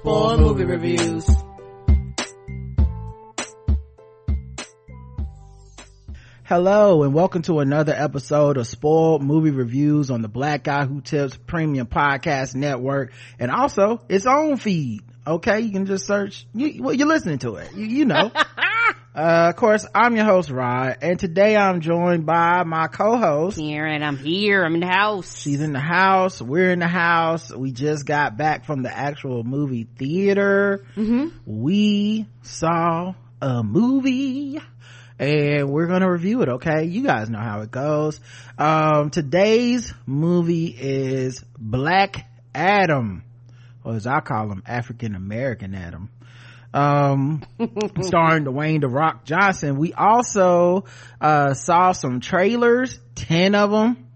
[0.00, 1.28] Spoil movie reviews.
[6.44, 11.02] Hello and welcome to another episode of Spoiled Movie Reviews on the Black Guy Who
[11.02, 15.02] Tips Premium Podcast Network and also its own feed.
[15.26, 16.46] Okay, you can just search.
[16.54, 17.74] You, well, you're listening to it.
[17.74, 18.32] You, you know.
[19.14, 24.02] uh, of course, I'm your host Rod, and today I'm joined by my co-host Karen.
[24.02, 24.64] I'm here.
[24.64, 25.40] I'm in the house.
[25.40, 26.40] She's in the house.
[26.40, 27.52] We're in the house.
[27.52, 30.84] We just got back from the actual movie theater.
[30.96, 31.36] Mm-hmm.
[31.44, 34.60] We saw a movie
[35.18, 38.20] and we're gonna review it okay you guys know how it goes
[38.58, 43.22] um, today's movie is black adam
[43.84, 46.10] or as i call him african american adam
[46.72, 47.42] um
[48.00, 50.84] starring dwayne the rock johnson we also
[51.20, 54.06] uh, saw some trailers 10 of them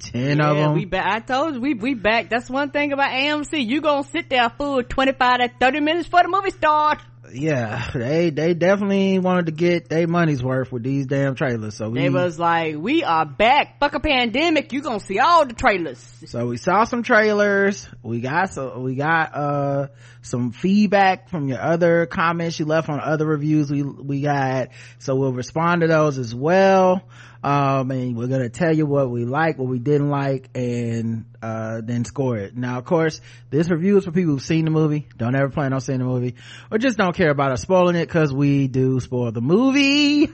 [0.00, 1.06] 10 yeah, of them we back.
[1.06, 2.28] I told you, we, we back.
[2.28, 3.64] That's one thing about AMC.
[3.66, 7.00] You gonna sit there for 25 to 30 minutes for the movie start.
[7.32, 11.88] yeah they they definitely wanted to get their money's worth with these damn trailers so
[11.88, 13.80] we They was like, we are back.
[13.80, 14.72] Fuck a pandemic.
[14.74, 15.98] You gonna see all the trailers.
[16.26, 19.86] so we saw some trailers we got so we got uh
[20.24, 25.14] some feedback from your other comments you left on other reviews we we got so
[25.14, 27.02] we'll respond to those as well.
[27.42, 31.82] Um and we're gonna tell you what we like what we didn't like and uh
[31.84, 32.56] then score it.
[32.56, 35.74] Now of course this review is for people who've seen the movie don't ever plan
[35.74, 36.36] on seeing the movie
[36.70, 40.32] or just don't care about us spoiling it because we do spoil the movie.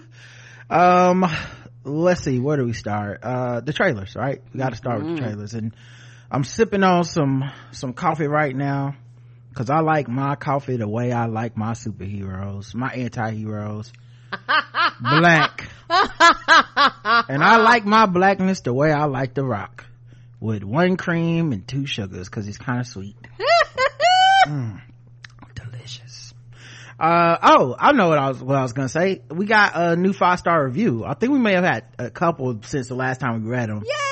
[0.71, 1.27] Um
[1.83, 3.25] let's see where do we start?
[3.25, 4.41] Uh the trailers right?
[4.55, 5.55] We got to start with the trailers.
[5.55, 5.75] And
[6.31, 8.95] i'm sipping on some some coffee right now
[9.51, 13.93] because i like my coffee the way i like my superheroes my anti-heroes.
[15.01, 15.69] Black.
[17.29, 19.85] And i like my blackness the way i like the rock
[20.41, 23.17] with one cream and two sugars because he's kind of sweet.
[24.47, 24.81] Mm,
[25.55, 26.33] delicious.
[26.99, 29.21] Uh oh i know what i was what i was gonna say.
[29.29, 31.05] We got a new five star review.
[31.05, 33.83] I think we may have had a couple since the last time we read them
[33.85, 34.10] Yay!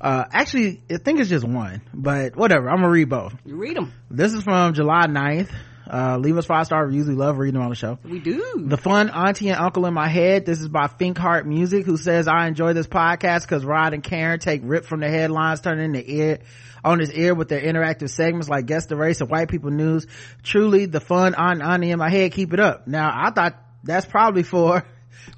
[0.00, 3.76] Uh actually i think it's just one but whatever i'm gonna read both You read
[3.76, 3.92] them.
[4.10, 5.50] this is from july 9th
[5.88, 8.64] uh leave us five star reviews we love reading them on the show We do.
[8.66, 10.44] the fun auntie and uncle in my head.
[10.44, 14.02] This is by Think Heart Music, who says I enjoy this podcast because Rod and
[14.02, 16.40] Karen take rip from the headlines, turn in the ear
[16.84, 20.08] on his ear with their interactive segments like guess the race of white people news.
[20.42, 22.32] Truly, the fun aunt auntie in my head.
[22.32, 22.88] Keep it up.
[22.88, 24.84] Now, I thought that's probably for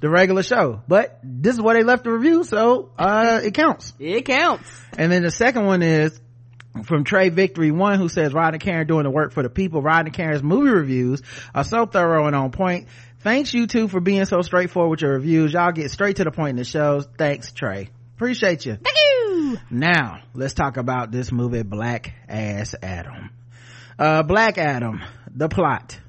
[0.01, 3.93] the regular show, but this is where they left the review, so uh it counts.
[3.99, 4.69] it counts.
[4.97, 6.19] And then the second one is
[6.83, 9.81] from Trey Victory One, who says Rod and Karen doing the work for the people.
[9.81, 11.21] Rod and Karen's movie reviews
[11.53, 12.87] are so thorough and on point.
[13.21, 15.51] Thanks you two for being so straightforward with your reviews.
[15.51, 17.07] Y'all get straight to the point in the shows.
[17.17, 17.89] Thanks, Trey.
[18.15, 18.75] Appreciate you.
[18.75, 19.57] Thank you.
[19.69, 23.31] Now, let's talk about this movie, Black Ass Adam.
[23.97, 25.01] Uh, Black Adam,
[25.33, 25.99] the plot.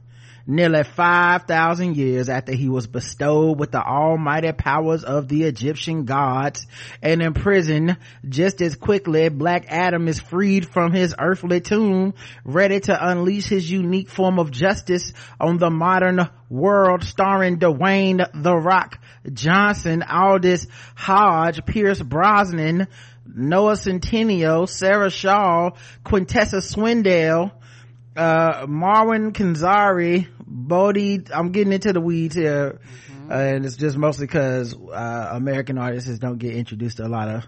[0.47, 6.67] Nearly 5,000 years after he was bestowed with the almighty powers of the Egyptian gods
[7.03, 7.97] and imprisoned,
[8.29, 12.15] just as quickly Black Adam is freed from his earthly tomb,
[12.45, 18.57] ready to unleash his unique form of justice on the modern world starring Dwayne The
[18.57, 18.99] Rock
[19.33, 22.89] Johnson, Aldis Hodge, Pierce Brosnan,
[23.27, 27.53] Noah Centineo, Sarah Shahi, Quintessa Swindell,
[28.21, 32.79] uh, Marwan Kenzari, Bodhi, I'm getting into the weeds here,
[33.31, 37.29] uh, and it's just mostly cause, uh, American artists don't get introduced to a lot
[37.29, 37.47] of,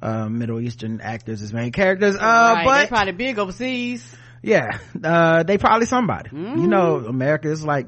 [0.00, 4.16] uh, Middle Eastern actors as main characters, uh, right, but they probably big overseas.
[4.42, 6.58] yeah uh they probably somebody Mm-hmm.
[6.62, 7.86] you know america is like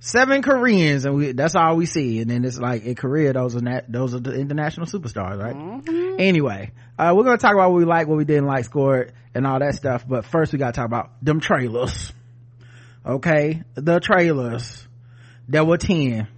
[0.00, 2.20] seven koreans and we that's all we see.
[2.20, 5.54] And then it's like in korea those are nat- those are the international superstars right?
[5.54, 6.16] Mm-hmm.
[6.18, 9.46] anyway uh we're gonna talk about what we like what we didn't like score and
[9.46, 10.04] all that stuff.
[10.08, 12.12] But first we gotta talk about them trailers.
[13.06, 13.62] Okay?
[13.76, 14.86] The trailers.
[15.48, 16.28] There were 10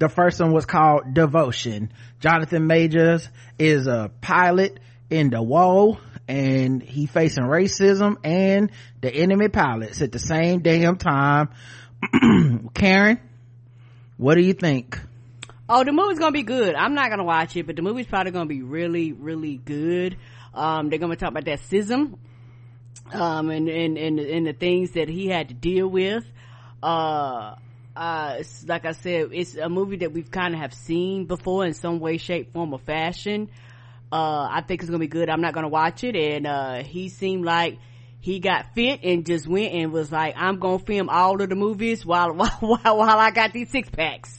[0.00, 1.92] the first one was called devotion.
[2.20, 3.28] Jonathan majors
[3.58, 4.80] is a pilot
[5.10, 8.72] in the wall and he facing racism and
[9.02, 11.50] the enemy pilots at the same damn time
[12.74, 13.20] karen
[14.16, 14.98] what do you think
[15.72, 16.74] Oh, the movie's gonna be good.
[16.74, 20.16] I'm not gonna watch it, but the movie's probably gonna be really, really good.
[20.52, 22.18] Um, they're gonna talk about that schism
[23.12, 26.24] um, and, and, and, and the things that he had to deal with.
[26.82, 27.54] Uh,
[27.94, 31.74] uh, like I said, it's a movie that we've kind of have seen before in
[31.74, 33.48] some way, shape, form, or fashion.
[34.10, 35.30] Uh, I think it's gonna be good.
[35.30, 36.16] I'm not gonna watch it.
[36.16, 37.78] And, uh, he seemed like
[38.20, 41.54] he got fit and just went and was like, I'm gonna film all of the
[41.56, 44.36] movies while, while, while, while I got these six packs.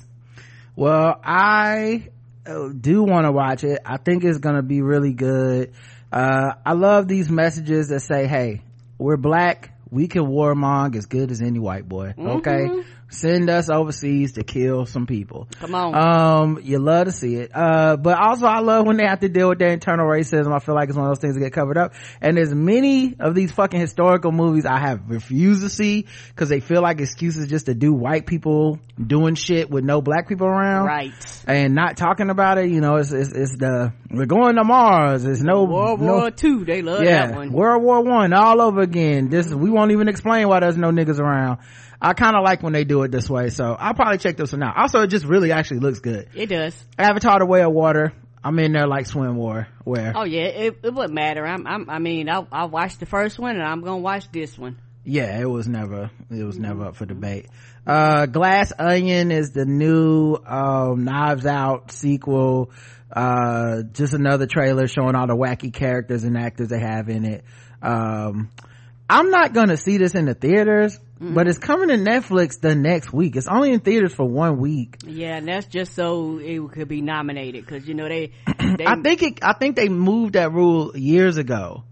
[0.76, 2.10] Well, I
[2.46, 3.80] uh, do want to watch it.
[3.86, 5.74] I think it's gonna be really good.
[6.12, 8.62] Uh, I love these messages that say, hey,
[8.98, 9.78] we're black.
[9.90, 12.14] We can warmong as good as any white boy.
[12.18, 12.84] Okay.
[13.12, 15.48] Send us overseas to kill some people.
[15.60, 15.96] Come on.
[15.96, 17.52] Um, you love to see it.
[17.54, 20.56] Uh, but also I love when they have to deal with their internal racism.
[20.56, 21.94] I feel like it's one of those things that get covered up.
[22.22, 26.62] And there's many of these fucking historical movies I have refused to see because they
[26.62, 30.86] feel like excuses just to do white people doing shit with no black people around.
[30.86, 31.44] right.
[31.46, 35.26] And not talking about it, you know, it's, it's, it's the, we're going to Mars.
[35.26, 37.52] it's no, World no, War Two, they love yeah, that one.
[37.52, 39.30] World War One all over again.
[39.30, 41.60] This, we won't even explain why there's no niggas around.
[42.02, 44.52] I kind of like when they do it this way, so I'll probably check this
[44.52, 44.76] one out.
[44.76, 46.30] Also, it just really actually looks good.
[46.34, 46.76] It does.
[46.98, 48.14] Avatar: The Way of Water.
[48.44, 49.68] I'm in there like swim war.
[49.84, 50.14] Where?
[50.16, 51.46] Oh yeah, it, it wouldn't matter.
[51.46, 54.58] I'm, I'm, I mean, I, I watched the first one and I'm gonna watch this
[54.58, 54.80] one.
[55.04, 57.48] Yeah, it was never, it was never up for debate.
[57.86, 62.72] Uh, Glass Onion is the new, um, Knives Out sequel.
[63.12, 67.44] Uh, just another trailer showing all the wacky characters and actors they have in it.
[67.82, 68.50] Um,
[69.10, 71.36] I'm not gonna see this in the theaters, Mm-hmm.
[71.36, 73.36] but it's coming to Netflix the next week.
[73.36, 74.98] It's only in theaters for one week.
[75.06, 78.32] Yeah, and that's just so it could be nominated because you know they,
[78.78, 81.84] they I think it, I think they moved that rule years ago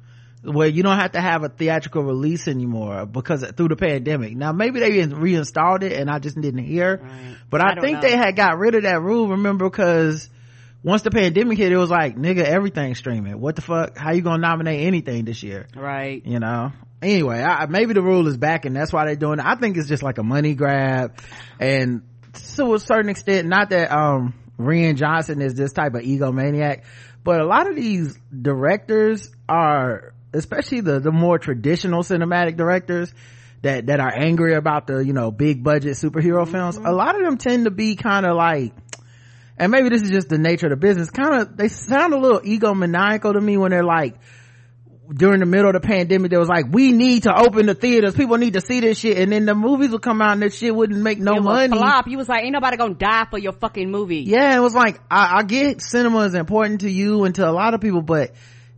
[0.43, 4.35] where you don't have to have a theatrical release anymore because through the pandemic.
[4.35, 7.37] Now maybe they reinstalled it and I just didn't hear, Right.
[7.51, 8.09] but I, I think know.
[8.09, 9.27] they had got rid of that rule.
[9.27, 10.27] Remember because
[10.83, 13.39] once the pandemic hit, it was like, nigga, everything's streaming.
[13.39, 13.97] What the fuck?
[13.97, 15.67] How you gonna nominate anything this year?
[15.75, 16.25] right.
[16.25, 16.71] you know
[17.01, 19.77] anyway I, maybe the rule is back and that's why they're doing it i think
[19.77, 21.17] it's just like a money grab
[21.59, 22.01] and
[22.55, 26.83] to a certain extent not that um rian johnson is this type of egomaniac
[27.23, 33.13] but a lot of these directors are especially the the more traditional cinematic directors
[33.61, 37.23] that that are angry about the you know big budget superhero films a lot of
[37.23, 38.73] them tend to be kind of like
[39.59, 42.17] and maybe this is just the nature of the business kind of they sound a
[42.17, 44.15] little egomaniacal to me when they're like
[45.13, 48.13] during the middle of the pandemic, there was like, we need to open the theaters.
[48.13, 49.17] People need to see this shit.
[49.17, 51.77] And then the movies would come out and that shit wouldn't make no it money.
[51.77, 52.07] flop.
[52.07, 54.23] You was like, ain't nobody gonna die for your fucking movie.
[54.27, 57.51] Yeah, it was like, I, I get cinema is important to you and to a
[57.51, 58.33] lot of people, but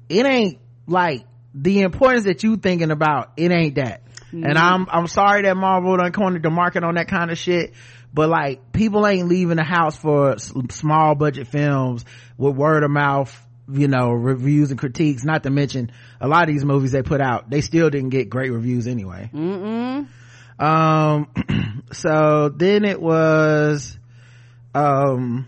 [0.07, 3.33] it ain't like the importance that you thinking about.
[3.35, 4.03] It ain't that.
[4.31, 4.57] And mm-hmm.
[4.57, 7.73] I'm, I'm sorry that Marvel done cornered the market on that kind of shit.
[8.13, 12.03] But like, people ain't leaving the house for small budget films
[12.37, 13.35] with word of mouth,
[13.71, 15.23] you know, reviews and critiques.
[15.23, 18.29] Not to mention a lot of these movies they put out, they still didn't get
[18.29, 19.29] great reviews anyway.
[19.33, 20.07] Mm-mm.
[20.59, 23.97] Um, so then it was,
[24.75, 25.47] um,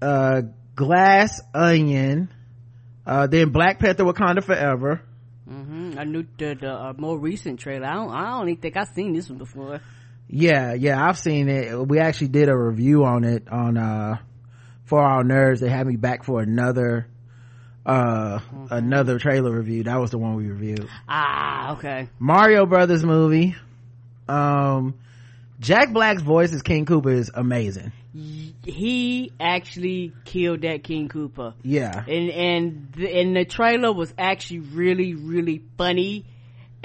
[0.00, 0.42] uh,
[0.76, 2.32] Glass Onion,
[3.06, 5.02] uh, then Black Panther Wakanda Forever.
[5.48, 5.98] Mm-hmm.
[5.98, 7.86] I knew the, the uh, more recent trailer.
[7.86, 9.80] I don't, I don't even think I've seen this one before.
[10.28, 11.86] Yeah, yeah, I've seen it.
[11.88, 14.18] We actually did a review on it on, uh,
[14.84, 15.60] for our nerds.
[15.60, 17.06] They had me back for another,
[17.84, 18.40] uh,
[18.70, 19.84] another trailer review.
[19.84, 20.88] That was the one we reviewed.
[21.08, 22.08] Ah, okay.
[22.18, 23.54] Mario Brothers movie.
[24.28, 24.94] Um,
[25.60, 27.92] Jack Black's voice as King Koopa is amazing.
[28.64, 31.54] He actually killed that King Koopa.
[31.62, 32.04] Yeah.
[32.06, 36.24] and and the, and the trailer was actually really really funny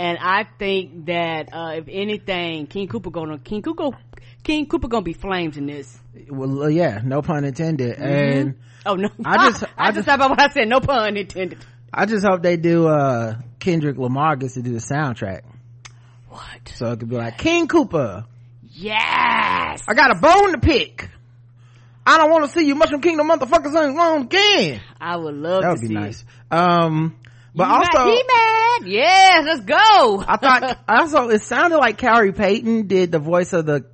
[0.02, 3.94] and i think that uh if anything king koopa gonna king koopa
[4.44, 7.98] king koopa gonna be flames in this Well, uh, yeah, no pun intended.
[8.00, 8.56] And
[8.86, 11.60] oh no I just- i, I just thought about what i said no pun intended
[11.94, 15.42] I just hope they do, uh, Kendrick Lamar gets to do the soundtrack.
[16.30, 18.26] what So it could be like, King Koopa,
[18.64, 21.10] yes I got a bone to pick.
[22.08, 24.82] I don't want to see you Mushroom Kingdom motherfuckers on again.
[25.00, 26.24] i would love That would be nice.
[26.50, 27.16] Um,
[27.54, 27.70] but it.
[27.70, 33.12] also, he mad yes let's go I thought, also, it sounded like Khary Payton did
[33.12, 33.86] the voice of the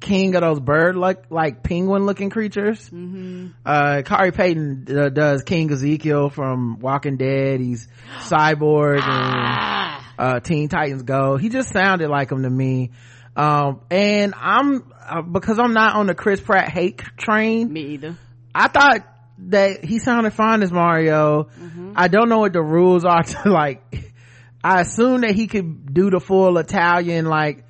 [0.00, 2.90] king of those bird like, like penguin looking creatures.
[2.90, 3.48] mm-hmm.
[3.64, 7.60] uh Khary Payton uh, does King Ezekiel from Walking Dead.
[7.60, 7.88] He's
[8.20, 11.36] Cyborg and ah, uh Teen Titans Go.
[11.36, 12.90] He just sounded like him to me.
[13.36, 17.72] Um and I'm uh, because I'm not on the Chris Pratt hate train.
[17.72, 18.16] me either
[18.54, 21.44] I thought that he sounded fine as Mario.
[21.44, 21.92] Mm-hmm.
[21.96, 24.12] I don't know what the rules are to like
[24.62, 27.64] I assume that he could do the full Italian like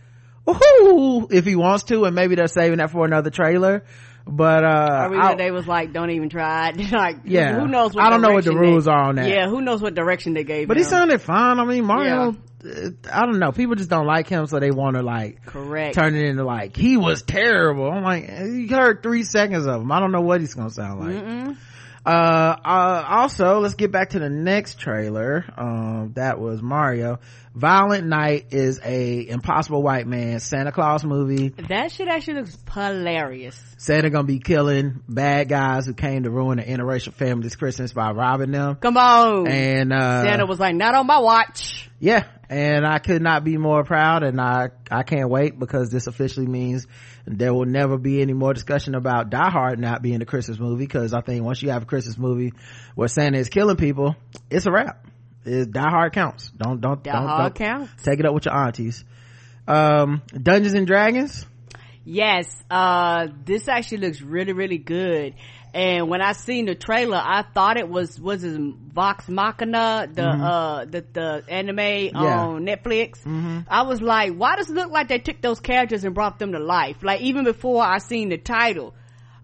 [0.47, 3.85] woohoo if he wants to and maybe they're saving that for another trailer.
[4.27, 6.93] But uh I they was like don't even try it.
[6.97, 7.59] Like yeah.
[7.59, 9.29] who knows what i don't know what the rules they, are on that.
[9.29, 10.83] Yeah who knows what direction they gave but him.
[10.83, 11.59] he sounded fine.
[11.59, 12.89] I mean mario yeah.
[13.13, 13.53] i don't know.
[13.53, 15.95] People just don't like him so they want to like correct.
[15.95, 17.91] turn it into like he was terrible.
[17.91, 19.93] I'm like you heard three seconds of him.
[19.93, 21.11] I don't know what he's gonna sound like.
[21.11, 21.57] Mm-mm.
[22.07, 25.45] Uh, uh, also, let's get back to the next trailer.
[25.59, 27.19] Um, that was Mario.
[27.53, 31.49] Violent Night is a Impossible White Man Santa Claus movie.
[31.49, 33.61] That shit actually looks hilarious.
[33.79, 38.13] Santa gonna be killing bad guys who came to ruin the interracial family's Christmas by
[38.13, 38.77] robbing them.
[38.77, 39.49] Come on.
[39.49, 41.91] And, uh, Santa was like, not on my watch.
[41.99, 42.25] Yeah.
[42.49, 46.47] And I could not be more proud and I, I can't wait because this officially
[46.47, 46.87] means
[47.27, 50.85] there will never be any more discussion about Die Hard not being a Christmas movie
[50.85, 52.53] because I think once you have a Christmas movie
[52.95, 54.15] where Santa is killing people,
[54.51, 55.05] it's a wrap.
[55.45, 56.51] It, Die Hard counts.
[56.57, 58.03] Don't don't Die don't, Hard don't counts.
[58.03, 59.05] take it up with your aunties.
[59.67, 61.45] Um, Dungeons and Dragons.
[62.05, 65.35] Yes, uh, this actually looks really really good.
[65.77, 70.23] And when I seen the trailer, I thought it was was it Vox Machina, the
[70.23, 70.43] mm-hmm.
[70.43, 72.47] uh the the anime yeah.
[72.47, 73.19] on Netflix.
[73.19, 73.59] Mm-hmm.
[73.69, 76.53] I was like, why does it look like they took those characters and brought them
[76.53, 77.03] to life?
[77.03, 78.95] Like even before I seen the title,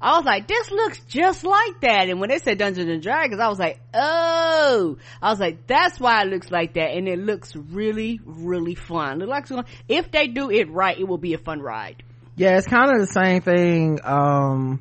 [0.00, 2.08] I was like, this looks just like that.
[2.08, 6.00] And when they said Dungeons and Dragons, I was like, oh, I was like, that's
[6.00, 6.92] why it looks like that.
[6.96, 9.20] And it looks really, really fun.
[9.20, 12.02] It looks like if they do it right, it will be a fun ride.
[12.36, 14.00] Yeah, it's kind of the same thing.
[14.02, 14.80] Um,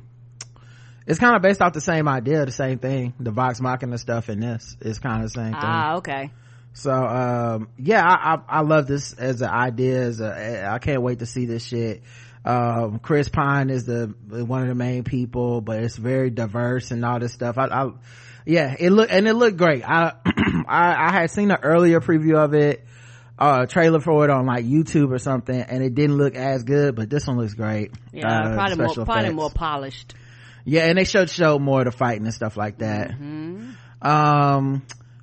[1.06, 3.14] it's kind of based off the same idea, the same thing.
[3.18, 5.60] The Vox Machina stuff in this is kind of the same thing.
[5.62, 6.30] Ah, okay.
[6.74, 10.02] So, um, yeah, I, I, I, love this as an idea.
[10.02, 12.02] As a, I can't wait to see this shit.
[12.44, 17.04] Um, Chris Pine is the, one of the main people, but it's very diverse and
[17.04, 17.58] all this stuff.
[17.58, 17.90] I, I
[18.46, 19.88] yeah, it looked, and it looked great.
[19.88, 20.14] I,
[20.66, 22.84] I, I had seen an earlier preview of it,
[23.38, 26.96] uh, trailer for it on like YouTube or something, and it didn't look as good,
[26.96, 27.92] but this one looks great.
[28.12, 30.14] Yeah, uh, probably more, probably more polished
[30.64, 33.10] yeah and they showed show more of the fighting and stuff like that.
[33.10, 33.72] Mm-hmm.
[34.06, 34.82] um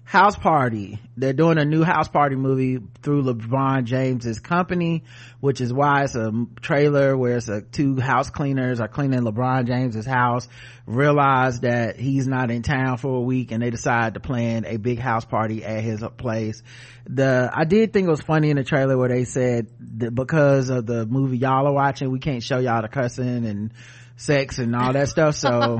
[0.10, 0.98] house party.
[1.17, 5.03] They're doing a new house party movie through lebron james's company
[5.39, 6.31] which is why it's a
[6.62, 10.48] trailer where it's a two house cleaners are cleaning lebron james's house
[10.88, 14.77] realize that he's not in town for a week and they decide to plan a
[14.77, 16.63] big house party at his place.
[17.08, 19.67] The i did think it was funny in the trailer where they said
[20.00, 23.74] that because of the movie y'all are watching we can't show y'all the cussing and
[24.20, 25.36] sex and all that stuff.
[25.36, 25.80] So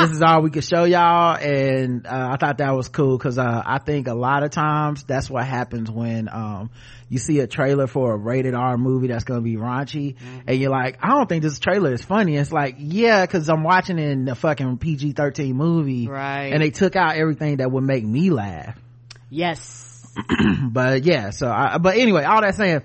[0.00, 1.36] this is all we could show y'all.
[1.36, 5.04] And uh, i thought that was cool because uh, i think a lot of times
[5.04, 6.70] that's what happens when um,
[7.08, 10.40] you see a trailer for a rated r movie that's gonna be raunchy mm-hmm.
[10.46, 12.36] and you're like i don't think this trailer is funny.
[12.36, 16.52] It's like yeah because i'm watching in a fucking pg-13 movie right.
[16.52, 18.78] and they took out everything that would make me laugh.
[19.30, 19.90] Yes.
[20.70, 22.82] But yeah so I, but anyway all that saying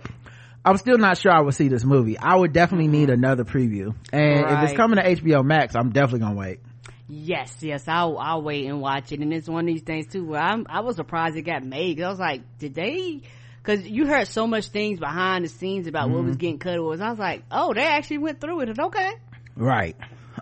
[0.64, 2.18] I'm still not sure I would see this movie.
[2.18, 2.94] I would definitely mm-hmm.
[2.94, 3.96] need another preview.
[4.12, 4.64] And right.
[4.64, 6.60] if it's coming to HBO Max, I'm definitely gonna wait.
[7.08, 9.20] Yes, yes, I'll I'll wait and watch it.
[9.20, 12.02] And it's one of these things too where I'm I was surprised it got made.
[12.02, 13.22] I was like, did they?
[13.64, 16.14] Because you heard so much things behind the scenes about mm-hmm.
[16.14, 16.40] what was mm-hmm.
[16.40, 16.80] getting cut.
[16.82, 18.80] Was I was like, oh, they actually went through it.
[18.80, 19.12] Okay,
[19.56, 19.96] right.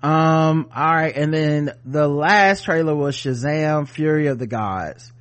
[0.03, 0.69] Um.
[0.75, 5.11] All right, and then the last trailer was Shazam: Fury of the Gods.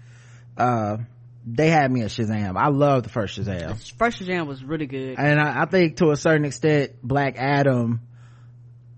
[0.56, 0.98] Uh
[1.46, 2.56] they had me at Shazam.
[2.56, 3.80] I love the first Shazam.
[3.96, 5.16] First Shazam was really good.
[5.16, 8.00] And I, I think to a certain extent, Black Adam,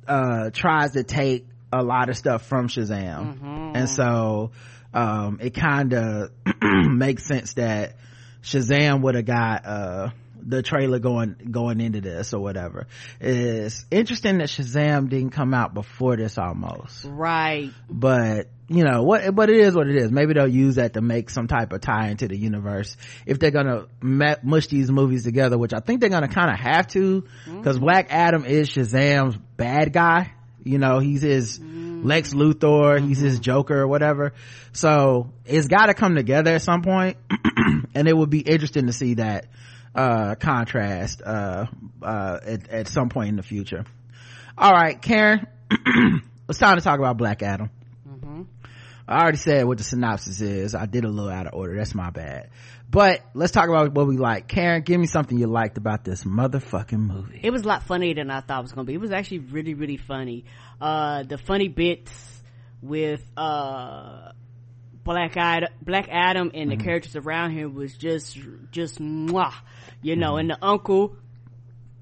[0.06, 3.34] uh, tries to take a lot of stuff from Shazam.
[3.36, 3.72] Mm-hmm.
[3.76, 4.52] And so,
[4.94, 6.30] um, it kind of
[6.62, 7.96] makes sense that
[8.42, 10.08] Shazam would have got, uh,
[10.42, 12.86] the trailer going going into this or whatever.
[13.20, 17.04] It's interesting that shazam didn't come out before this almost.
[17.04, 17.70] Right.
[17.88, 20.10] But you know what but it is what it is.
[20.10, 22.96] Maybe they'll use that to make some type of tie into the universe.
[23.26, 26.86] If they're gonna mush these movies together which i think they're gonna kind of have
[26.88, 27.84] to because mm-hmm.
[27.84, 30.32] black adam is shazam's bad guy.
[30.64, 32.06] You know he's his mm-hmm.
[32.06, 33.42] lex luthor he's his mm-hmm.
[33.42, 34.34] joker or whatever.
[34.72, 37.16] So it's got to come together at some point
[37.94, 39.46] and it would be interesting to see that
[39.98, 41.66] uh contrast uh
[42.02, 43.84] uh at, at some point in the future
[44.56, 45.46] all right karen
[46.48, 47.70] it's time to talk about black adam
[49.08, 50.74] I already said what the synopsis is.
[50.74, 51.74] I did a little out of order.
[51.76, 52.50] That's my bad.
[52.90, 54.48] But let's talk about what we like.
[54.48, 57.40] Karen, give me something you liked about this motherfucking movie.
[57.42, 58.94] It was a lot funnier than I thought it was going to be.
[58.94, 60.44] It was actually really, really funny.
[60.78, 62.12] Uh, the funny bits
[62.82, 64.32] with, uh,
[65.08, 66.78] Black Adam, Black Adam and mm-hmm.
[66.78, 68.38] the characters around him was just,
[68.70, 69.54] just mwah,
[70.02, 70.40] you know, mm-hmm.
[70.40, 71.16] and the uncle,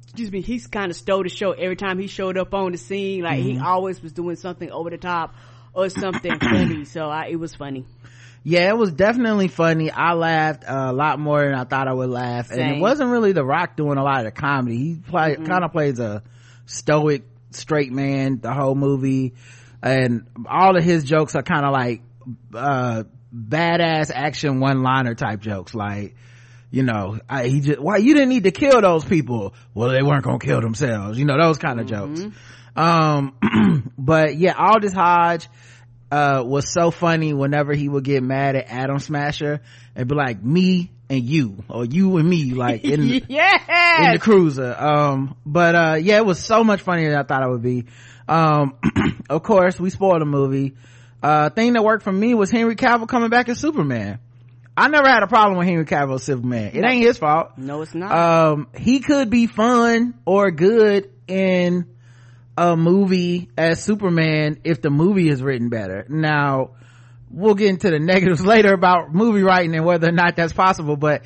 [0.02, 2.78] excuse me, he's kind of stole the show every time he showed up on the
[2.78, 3.22] scene.
[3.22, 3.48] Like mm-hmm.
[3.48, 5.36] he always was doing something over the top
[5.72, 6.84] or something funny.
[6.84, 7.84] So I, it was funny.
[8.42, 9.88] Yeah, it was definitely funny.
[9.88, 12.48] I laughed a lot more than I thought I would laugh.
[12.48, 12.58] Same.
[12.58, 14.78] And it wasn't really The Rock doing a lot of the comedy.
[14.78, 16.24] He play, kind of plays a
[16.64, 17.22] stoic
[17.52, 19.34] straight man the whole movie
[19.80, 22.02] and all of his jokes are kind of like
[22.54, 23.04] uh
[23.34, 25.74] badass action one liner type jokes.
[25.74, 26.14] Like
[26.70, 29.54] you know I, he just why you didn't need to kill those people.
[29.74, 31.18] Well they weren't gonna kill themselves.
[31.18, 32.14] You know those kind of mm-hmm.
[32.14, 32.36] jokes.
[32.76, 35.48] Um but yeah aldis hodge
[36.10, 39.60] uh was so funny whenever he would get mad at atom smasher
[39.94, 44.00] and be like me and you or you and me like in yes!
[44.00, 44.74] in the cruiser.
[44.74, 47.86] Um but uh yeah it was so much funnier than i thought it would be.
[48.28, 48.76] Um
[49.30, 50.74] of course we spoiled the movie
[51.22, 54.18] uh thing that worked for me was henry cavill coming back as superman
[54.76, 56.72] I never had a problem with Henry Cavill as Superman.
[56.74, 57.56] It ain't his fault.
[57.56, 58.12] No, it's not.
[58.12, 61.86] Um, he could be fun or good in
[62.58, 66.04] a movie as Superman if the movie is written better.
[66.10, 66.72] Now,
[67.30, 70.96] we'll get into the negatives later about movie writing and whether or not that's possible,
[70.96, 71.22] but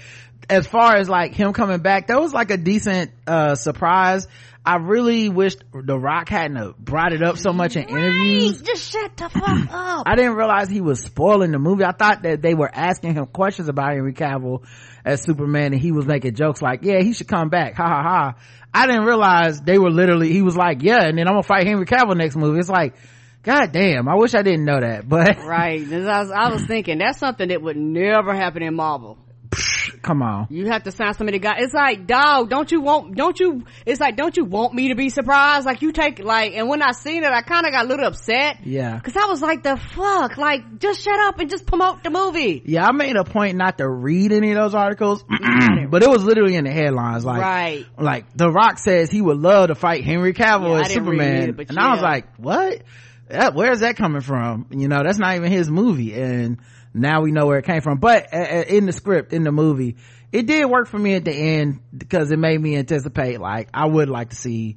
[0.49, 4.29] as far as like him coming back, that was like a decent, uh, surprise.
[4.64, 7.90] I really wished The Rock hadn't brought it up so much in right.
[7.90, 8.61] interviews.
[8.61, 10.05] Just shut the fuck up.
[10.07, 11.85] I didn't realize he was spoiling the movie.
[11.85, 14.67] I thought that they were asking him questions about Henry Cavill
[15.05, 17.75] as Superman and he was making jokes like, yeah, he should come back.
[17.76, 18.35] Ha ha ha.
[18.73, 21.67] I didn't realize they were literally, he was like, yeah, and then I'm gonna fight
[21.67, 22.59] Henry Cavill next movie.
[22.59, 22.95] It's like,
[23.43, 25.38] God damn, I wish I didn't know that, but.
[25.38, 25.81] Right.
[25.90, 29.19] I was, I was thinking that's something that would never happen in Marvel
[30.02, 30.47] come on.
[30.50, 34.00] You have to sign somebody guy it's like dog don't you want don't you it's
[34.00, 35.66] like don't you want me to be surprised?
[35.66, 38.07] Like you take like and when i seen it i kind of got a little
[38.07, 38.59] upset.
[38.64, 38.97] Yeah.
[38.97, 40.37] Because i was like the fuck?
[40.37, 42.62] Like just shut up and just promote the movie.
[42.64, 45.25] Yeah i made a point not to read any of those articles
[45.90, 47.25] but it was literally in the headlines.
[47.25, 47.87] Like right.
[47.99, 51.50] like the rock says he would love to fight henry cavill yeah, as superman.
[51.50, 51.87] it, and yeah.
[51.87, 52.83] i was like what?
[53.28, 54.66] That, where's that coming from?
[54.71, 56.14] You know that's not even his movie.
[56.14, 56.59] And
[56.93, 57.99] now we know where it came from.
[57.99, 59.97] But uh, uh, in the script in the movie
[60.33, 63.85] it did work for me at the end because it made me anticipate like i
[63.85, 64.77] would like to see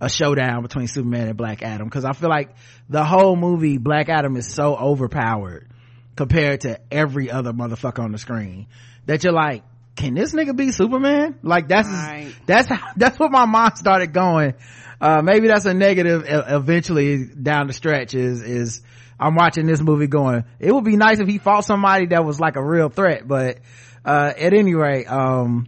[0.00, 1.86] a showdown between superman and black adam.
[1.86, 2.54] Because i feel like
[2.88, 5.68] the whole movie black adam is so overpowered
[6.16, 8.66] compared to every other motherfucker on the screen
[9.06, 9.62] that you're like
[9.96, 11.38] can this nigga be superman?
[11.42, 12.30] Like that's right.
[12.44, 14.52] that's how, that's what my mind started going.
[15.00, 18.82] Uh, maybe that's a negative eventually down the stretch is is
[19.18, 22.38] I'm watching this movie going, it would be nice if he fought somebody that was
[22.38, 23.58] like a real threat, but,
[24.04, 25.66] uh, at any rate, um,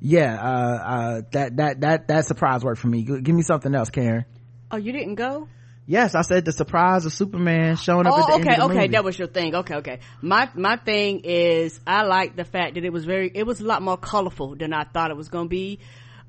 [0.00, 3.02] yeah, uh, uh, that, that, that, that surprise worked for me.
[3.02, 4.24] Give me something else, Karen.
[4.70, 5.48] Oh, you didn't go?
[5.90, 8.12] Yes, I said the surprise of Superman showing up.
[8.14, 8.88] Oh, okay, okay, movie.
[8.88, 9.54] that was your thing.
[9.54, 10.00] Okay, okay.
[10.20, 13.64] My my thing is, I like the fact that it was very, it was a
[13.64, 15.78] lot more colorful than I thought it was going to be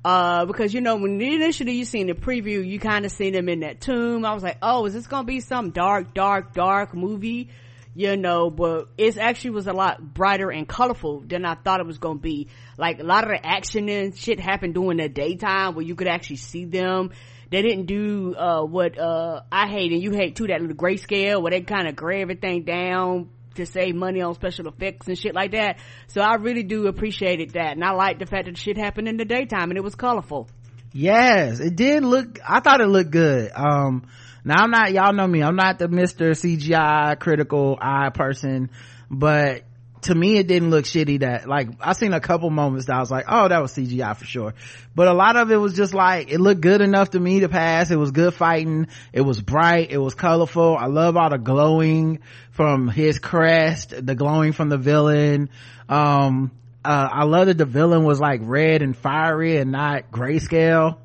[0.04, 3.48] uh, because you know when initially you seen the preview you kind of seen them
[3.48, 4.24] in that tomb.
[4.24, 7.50] I was like oh is this gonna be some dark dark dark movie?
[7.94, 11.86] You know but it actually was a lot brighter and colorful than i thought it
[11.86, 12.48] was gonna be.
[12.78, 16.08] Like a lot of the action and shit happened during the daytime where you could
[16.08, 17.10] actually see them.
[17.50, 21.42] They didn't do uh, what uh, i hate and you hate too that little grayscale
[21.42, 23.28] where they kind of gray everything down
[23.60, 25.78] to save money on special effects and shit like that.
[26.08, 27.72] So I really do appreciate it that.
[27.72, 30.48] And I like the fact that shit happened in the daytime and it was colorful.
[30.92, 33.52] Yes, it did look, I thought it looked good.
[33.54, 34.06] Um,
[34.44, 36.30] now I'm not, y'all know me, I'm not the Mr.
[36.30, 38.70] CGI critical eye person,
[39.10, 39.62] but
[40.02, 43.00] to me it didn't look shitty that like i seen a couple moments that i
[43.00, 44.54] was like oh that was cgi for sure.
[44.94, 47.48] But a lot of it was just like it looked good enough to me to
[47.48, 47.90] pass.
[47.90, 48.88] It was good fighting.
[49.12, 49.90] It was bright.
[49.90, 50.76] It was colorful.
[50.76, 55.50] I love all the glowing from his crest the glowing from the villain.
[55.88, 60.96] Um uh, i love that the villain was like red and fiery and not grayscale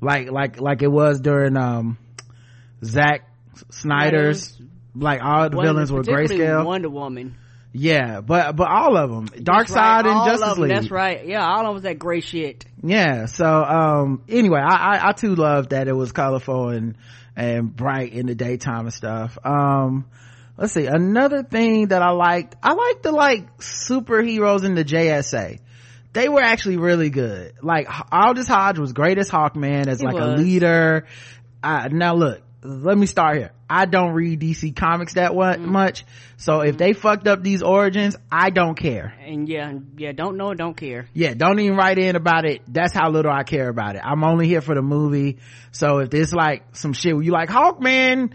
[0.00, 1.96] like like like it was during um
[2.84, 3.30] Zack
[3.70, 4.60] snyder's
[4.96, 6.64] like all the villains were grayscale.
[6.64, 7.36] Wonder woman
[7.72, 10.06] yeah, but but all of them, Darkseid right.
[10.06, 10.70] and Justice League.
[10.70, 11.26] That's right.
[11.26, 12.66] Yeah, all of them was that gray shit.
[12.82, 13.26] Yeah.
[13.26, 16.96] So um, anyway, I, I, I too love that it was colorful and
[17.34, 19.38] and bright in the daytime and stuff.
[19.42, 20.06] Um,
[20.58, 22.56] let's see another thing that I liked.
[22.62, 25.60] I liked the like superheroes in the JSA.
[26.12, 27.54] They were actually really good.
[27.62, 30.40] Like Aldis Hodge was great as Hawkman as he like was.
[30.40, 31.06] a leader.
[31.62, 33.52] I, now look, let me start here.
[33.72, 35.64] I don't read DC comics that mm.
[35.64, 36.04] much.
[36.36, 39.14] So if they fucked up these origins, I don't care.
[39.24, 41.06] And yeah, yeah, don't know, don't care.
[41.14, 42.60] Yeah, don't even write in about it.
[42.68, 44.02] That's how little I care about it.
[44.04, 45.38] I'm only here for the movie.
[45.70, 48.34] So if there's like some shit where you like Hawkman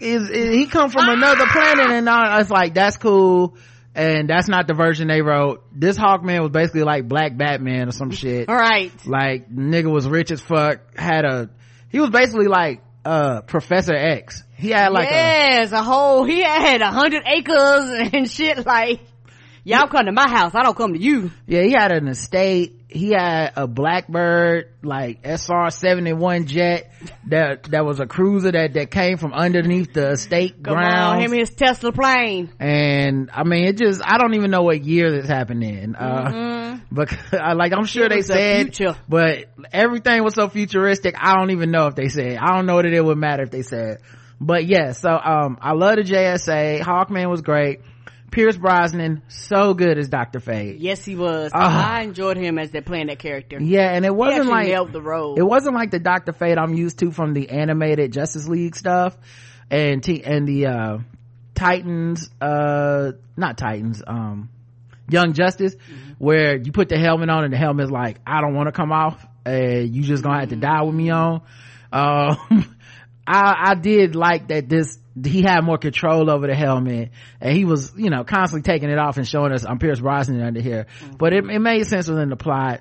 [0.00, 3.56] is, is he come from another planet and all, it's like that's cool.
[3.94, 5.64] And that's not the version they wrote.
[5.72, 8.50] This Hawkman was basically like Black Batman or some shit.
[8.50, 8.92] All right.
[9.06, 11.48] Like nigga was rich as fuck, had a,
[11.88, 14.42] he was basically like uh professor x.
[14.56, 19.00] He had like yes a, a whole he had a hundred acres and shit like
[19.64, 21.30] y'all come to my house i don't come to you.
[21.46, 22.80] Yeah he had an estate.
[22.88, 26.92] He had a blackbird like sr-71 jet
[27.26, 31.20] that that was a cruiser that that came from underneath the estate ground.
[31.20, 32.52] him his Tesla plane.
[32.60, 35.96] and i mean it just i don't even know what year this happened in.
[35.96, 36.63] Uh
[36.94, 38.96] because like i'm sure they the said future.
[39.08, 42.80] but everything was so futuristic i don't even know if they said i don't know
[42.80, 43.98] that it would matter if they said
[44.40, 47.80] but yeah so um i love the jsa hawkman was great
[48.30, 51.52] pierce brosnan so good as dr fate Yes, he was.
[51.54, 51.98] Ah.
[51.98, 53.58] I enjoyed him as they playing that character.
[53.60, 55.36] yeah and it wasn't like nailed the role.
[55.38, 56.32] it wasn't like the Dr.
[56.32, 59.16] Fate I'm used to from the animated Justice League stuff
[59.70, 60.98] and T- and the uh
[61.54, 64.48] Titans uh not Titans um
[65.08, 65.76] Young Justice
[66.18, 68.92] where you put the helmet on and the helmet's like I don't want to come
[68.92, 71.42] off and you just gonna have to die with me on.
[71.92, 72.74] Um
[73.26, 77.64] I I did like that this he had more control over the helmet and he
[77.64, 80.86] was you know constantly taking it off and showing us I'm Pierce Brosnan under here.
[81.18, 82.80] But it, it made sense within the plot.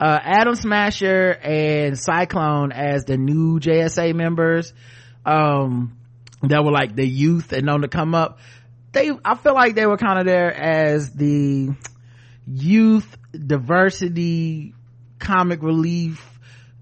[0.00, 4.72] Uh, Atom Smasher and Cyclone as the new JSA members,
[5.24, 5.96] um,
[6.42, 8.38] that were like the youth and known to come up.
[8.92, 11.70] They, I feel like they were kind of there as the
[12.46, 14.74] youth diversity
[15.18, 16.26] comic relief,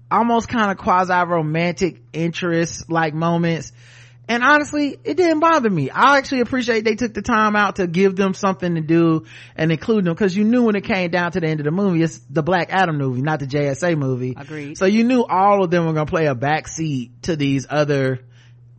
[0.09, 3.71] almost kind of quasi romantic interest like moments.
[4.27, 5.89] And honestly, it didn't bother me.
[5.89, 9.25] I actually appreciate they took the time out to give them something to do
[9.57, 11.71] and include them because you knew when it came down to the end of the
[11.71, 14.35] movie, it's the Black Adam movie, not the JSA movie.
[14.37, 14.77] Agreed.
[14.77, 18.21] So you knew all of them were going to play a backseat to these other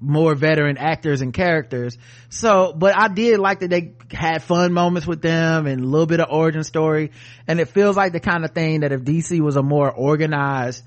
[0.03, 1.97] more veteran actors and characters.
[2.29, 6.07] So, but I did like that they had fun moments with them and a little
[6.07, 7.13] bit of origin story.
[7.47, 10.83] And it feels like the kind of thing that if DC was a more organized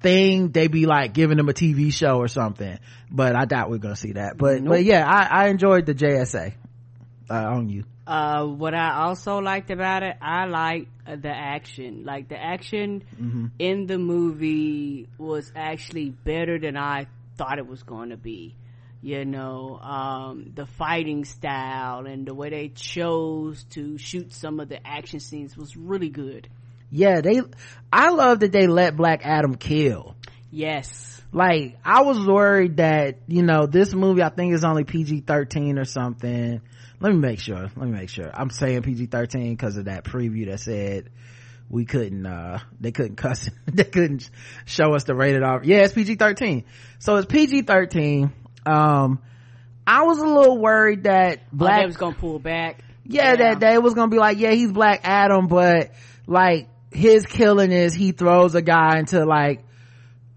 [0.00, 2.78] thing, they'd be like giving them a TV show or something.
[3.10, 4.36] But I doubt we're gonna see that.
[4.36, 6.54] But, but yeah, I, I enjoyed the JSA.
[7.30, 7.84] Uh, on you.
[8.06, 12.04] Uh, what I also liked about it, I liked uh, the action.
[12.06, 13.46] Like the action Mm-hmm.
[13.58, 17.06] in the movie was actually better than I
[17.38, 18.56] thought it was going to be.
[19.00, 24.68] You know, um, the fighting style and the way they chose to shoot some of
[24.68, 26.48] the action scenes was really good.
[26.90, 27.40] Yeah, they,
[27.92, 30.16] I love that they let Black Adam kill.
[30.50, 31.22] Yes.
[31.32, 35.84] like i was worried that you know this movie i think is only pg-13 or
[35.84, 36.62] something
[37.00, 40.46] let me make sure let me make sure i'm saying pg-13 because of that preview
[40.46, 41.10] that said
[41.70, 44.28] we couldn't uh they couldn't cuss they couldn't
[44.64, 46.64] show us the rated r yeah it's pg-13
[46.98, 48.32] so it's pg-13
[48.66, 49.20] um
[49.86, 52.82] i was a little worried that Black black was going to pull back.
[53.04, 55.92] yeah, that they was gonna be like, yeah, he's Black Adam, but
[56.26, 59.64] like his killing is he throws a guy into like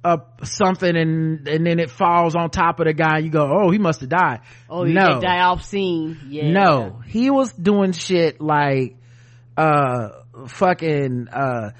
[0.05, 3.17] a something and and then it falls on top of the guy.
[3.17, 4.39] And you go, oh, he must have died.
[4.69, 5.21] Oh, no, no.
[5.21, 6.17] die off scene.
[6.29, 6.49] Yeah.
[6.49, 8.95] no, he was doing shit like
[9.57, 10.09] uh
[10.47, 11.71] fucking uh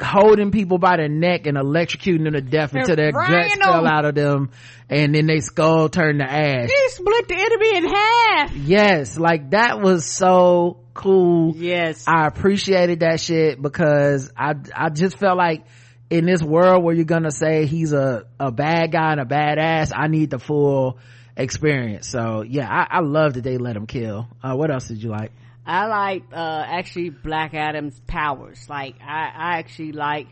[0.00, 3.64] holding people by the neck and electrocuting them to death until their guts Rhino.
[3.64, 4.50] fell out of them
[4.90, 6.68] and then they skull turned to ash.
[6.68, 8.54] He split the enemy in half.
[8.56, 11.54] Yes, like that was so cool.
[11.56, 12.04] Yes.
[12.06, 15.64] I appreciated that shit because I I just felt like
[16.10, 19.92] in this world where you're gonna say he's a a bad guy and a badass,
[19.94, 20.98] I need the full
[21.36, 22.08] experience.
[22.08, 24.28] So yeah, I, I love that they let him kill.
[24.42, 25.32] Uh, what else did you like?
[25.66, 28.68] I like uh actually Black Adam's powers.
[28.68, 30.28] Like I, I actually like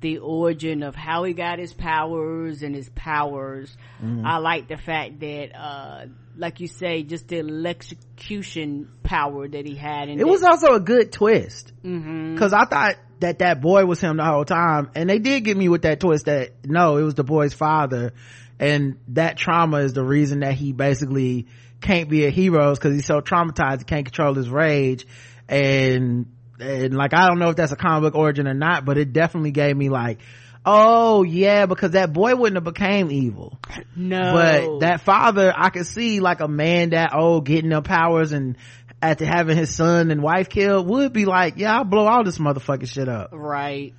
[0.00, 3.74] the origin of how he got his powers and his powers.
[4.02, 4.26] Mm-hmm.
[4.26, 9.74] I like the fact that uh like you say, just the electrocution power that he
[9.74, 14.00] had It was also a good twist hmm because I thought that that boy was
[14.00, 17.02] him the whole time, and they did get me with that twist that no, it
[17.02, 18.12] was the boy's father,
[18.58, 21.46] and that trauma is the reason that he basically
[21.80, 25.06] can't be a hero because he's so traumatized he can't control his rage,
[25.48, 26.26] and
[26.58, 29.12] and like I don't know if that's a comic book origin or not, but it
[29.12, 30.20] definitely gave me like.
[30.66, 33.58] Oh yeah, because that boy wouldn't have became evil.
[33.96, 34.32] No.
[34.32, 38.56] But that father, I could see like a man that old getting the powers and
[39.00, 42.38] after having his son and wife killed would be like, yeah, I'll blow all this
[42.38, 43.30] motherfucking shit up.
[43.32, 43.94] right.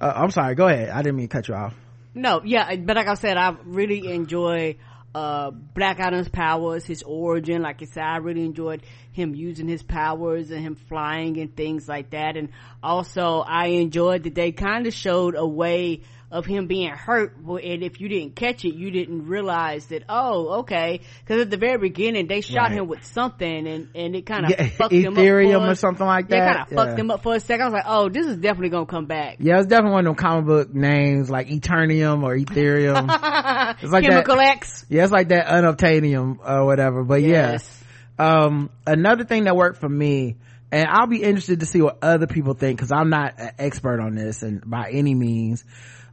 [0.00, 0.90] Uh, I'm sorry, go ahead.
[0.90, 1.74] I didn't mean to cut you off.
[2.14, 4.76] No, yeah, but like I said, I really enjoy
[5.14, 7.62] uh Black Adam's powers, his origin.
[7.62, 11.88] Like I said, I really enjoyed him using his powers and him flying and things
[11.88, 12.36] like that.
[12.36, 12.50] And
[12.82, 16.02] also, I enjoyed that they kind of showed a way
[16.34, 20.02] of him being hurt, and if you didn't catch it, you didn't realize that.
[20.08, 22.72] Oh, okay, because at the very beginning they shot Right.
[22.72, 25.18] him with something, and and it kind of Yeah, fucked him up.
[25.20, 26.54] Ethereum for or something like Yeah, that.
[26.68, 27.62] kind of fucked him up for a second.
[27.62, 29.36] I was like, oh, this is definitely gonna come back.
[29.38, 33.76] Yeah, it's definitely one of them comic book names like Eternium or Ethereum.
[33.82, 34.56] it's like Chemical that.
[34.56, 34.84] X.
[34.88, 37.04] Yeah, it's like that unobtainium or whatever.
[37.04, 37.84] But Yes.
[38.18, 40.36] yeah, um, another thing that worked for me,
[40.72, 44.00] and I'll be interested to see what other people think because I'm not an expert
[44.00, 45.64] on this and by any means.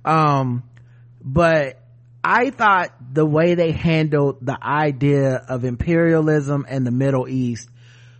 [0.05, 0.63] Um,
[1.23, 1.79] but
[2.23, 7.69] I thought the way they handled the idea of imperialism and the Middle East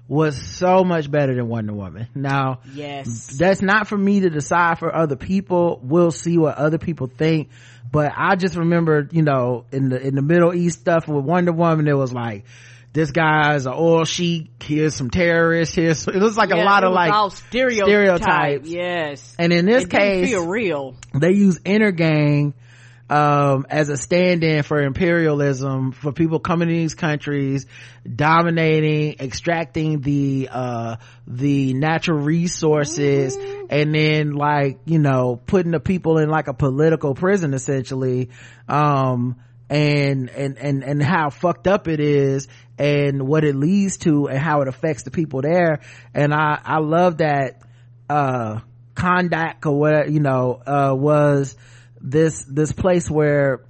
[0.07, 2.07] was so much better than Wonder Woman.
[2.13, 5.79] Now, yes, that's not for me to decide for other people.
[5.81, 7.49] We'll see what other people think.
[7.89, 11.53] But I just remember, you know, in the, in the Middle East stuff with Wonder
[11.53, 12.45] Woman, it was like,
[12.93, 16.83] this guy's an oil sheik, here's some terrorists, here's, it was like yeah, a lot
[16.83, 18.69] of like stereotype, stereotypes.
[18.69, 19.35] Yes.
[19.39, 20.95] And in this it case, feel real.
[21.13, 22.53] They use Intergang,
[23.11, 27.65] um, as a stand-in for imperialism for people coming to these countries
[28.15, 30.95] dominating extracting the uh,
[31.27, 33.65] the natural resources mm-hmm.
[33.69, 38.29] and then like you know putting the people in like a political prison essentially
[38.69, 39.35] um,
[39.69, 42.47] and and and and how fucked up it is
[42.81, 45.81] and what it leads to and how it affects the people there.
[46.15, 47.61] And i i love that
[48.09, 48.61] uh
[49.03, 51.55] or what you know uh was
[52.01, 53.63] this this place where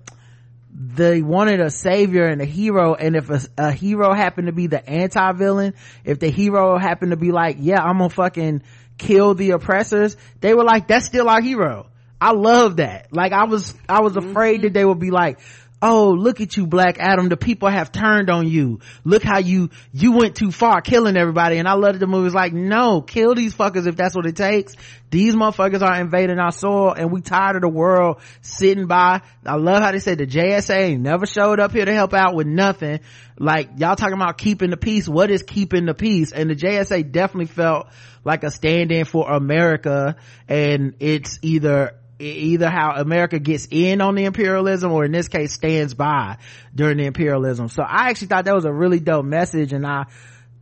[0.74, 2.96] they wanted a savior and a hero.
[2.96, 5.74] And if a, a hero happened to be the anti-villain
[6.06, 8.64] if the hero happened to be like yeah i'm gonna fucking
[8.98, 11.88] kill the oppressors they were like that's still our hero.
[12.24, 13.12] I love that.
[13.12, 14.64] Like i was i was afraid mm-hmm.
[14.68, 15.40] that they would be like
[15.82, 17.30] oh look at you black adam.
[17.30, 18.80] The people have turned on you.
[19.04, 21.58] Look how you you went too far killing everybody.
[21.58, 24.36] And i loved the movie was like no kill these fuckers if that's what it
[24.36, 24.76] takes.
[25.10, 29.22] These motherfuckers are invading our soil and we tired of the world sitting by.
[29.46, 32.48] I love how they said the jsa never showed up here to help out with
[32.48, 33.00] nothing.
[33.38, 35.08] Like y'all talking about keeping the peace.
[35.08, 36.32] What is keeping the peace?
[36.32, 37.88] And the jsa definitely felt
[38.24, 40.16] like a stand-in for america.
[40.48, 45.54] And it's either either how America gets in on the imperialism or in this case
[45.54, 46.38] stands by
[46.74, 47.70] during the imperialism.
[47.70, 50.06] So I actually thought that was a really dope message and I,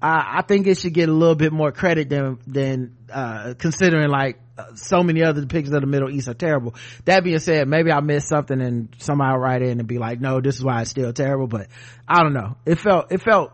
[0.02, 4.10] I, I think it should get a little bit more credit than, than, uh, considering
[4.10, 6.76] like uh, so many other depictions of the Middle East are terrible.
[7.06, 10.20] That being said, maybe I missed something and somebody will write in and be like,
[10.20, 11.68] no, this is why it's still terrible, but
[12.08, 12.58] I don't know.
[12.66, 13.52] It felt, it felt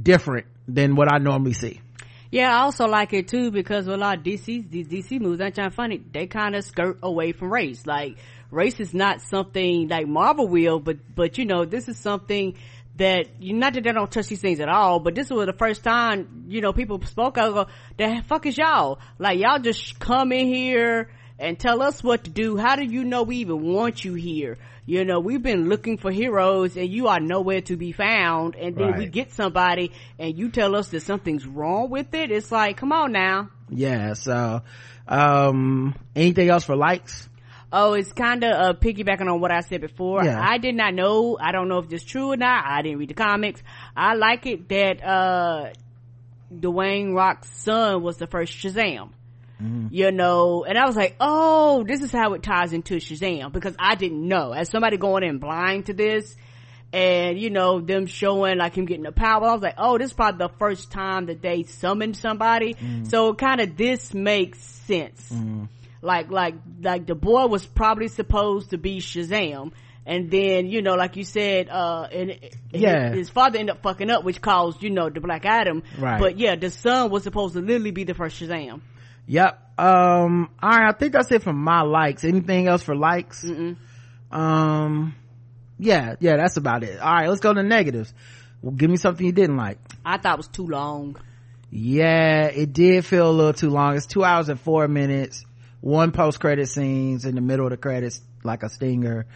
[0.00, 1.80] different than what I normally see.
[2.30, 5.52] Yeah, I also like it too because a lot of DC, these DC movies, I'm
[5.52, 7.86] trying funny, they kind of skirt away from race.
[7.86, 8.16] Like,
[8.50, 12.56] race is not something like Marvel will, but, but you know, this is something
[12.96, 15.84] that, not that they don't touch these things at all, but this was the first
[15.84, 18.98] time, you know, people spoke out, uh, go, the fuck is y'all?
[19.18, 22.56] Like, y'all just come in here and tell us what to do.
[22.56, 24.58] How do you know we even want you here?
[24.86, 28.54] You know we've been looking for heroes and you are nowhere to be found.
[28.54, 28.98] And then right.
[28.98, 32.30] we get somebody and you tell us that something's wrong with it.
[32.30, 33.50] It's like come on now.
[33.68, 34.62] Yeah so
[35.08, 37.28] um anything else for likes?
[37.72, 40.24] Oh it's kind of uh piggybacking on what i said before.
[40.24, 40.40] Yeah.
[40.40, 41.36] i did not know.
[41.40, 42.64] I don't know if it's true or not.
[42.64, 43.62] I didn't read the comics.
[43.96, 45.70] I like it that uh
[46.54, 49.10] dwayne rock's son was the first shazam
[49.62, 49.88] Mm-hmm.
[49.90, 50.64] you know?
[50.64, 54.26] And i was like oh this is how it ties into shazam because i didn't
[54.26, 54.52] know.
[54.52, 56.36] As somebody going in blind to this
[56.92, 60.08] and you know them showing like him getting the power i was like oh this
[60.08, 62.74] is probably the first time that they summoned somebody.
[62.74, 63.04] Mm-hmm.
[63.04, 65.30] so kind of this makes sense.
[65.32, 65.64] Mm-hmm.
[66.02, 69.72] like like like the boy was probably supposed to be shazam
[70.04, 72.38] and then you know like you said uh and
[72.70, 73.08] yeah.
[73.08, 75.82] his, his, father ended up fucking up which caused you know the black adam.
[75.98, 76.20] Right.
[76.20, 78.80] But yeah the son was supposed to literally be the first shazam
[79.26, 79.78] Yep.
[79.78, 80.88] Um, all right.
[80.88, 82.24] I think that's it for my likes.
[82.24, 83.44] Anything else for likes?
[83.44, 83.76] Mm-mm.
[84.30, 85.14] Um,
[85.78, 87.00] yeah, yeah, that's about it.
[87.00, 87.28] All right.
[87.28, 88.12] Let's go to negatives.
[88.62, 89.78] Well, give me something you didn't like.
[90.04, 91.16] I thought it was too long.
[91.70, 93.96] Yeah, it did feel a little too long.
[93.96, 95.44] It's two hours and four minutes.
[95.80, 99.26] One post credit scenes in the middle of the credits, like a stinger.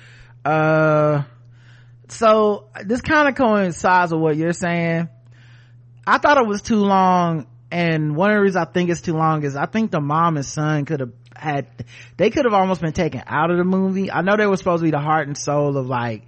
[0.44, 1.24] Uh,
[2.08, 5.08] so this kind of coincides with what you're saying.
[6.06, 9.14] I thought it was too long and one of the reasons I think it's too
[9.14, 11.68] long is I think the mom and son could have had,
[12.16, 14.10] they could have almost been taken out of the movie.
[14.10, 16.26] I know they were supposed to be the heart and soul of like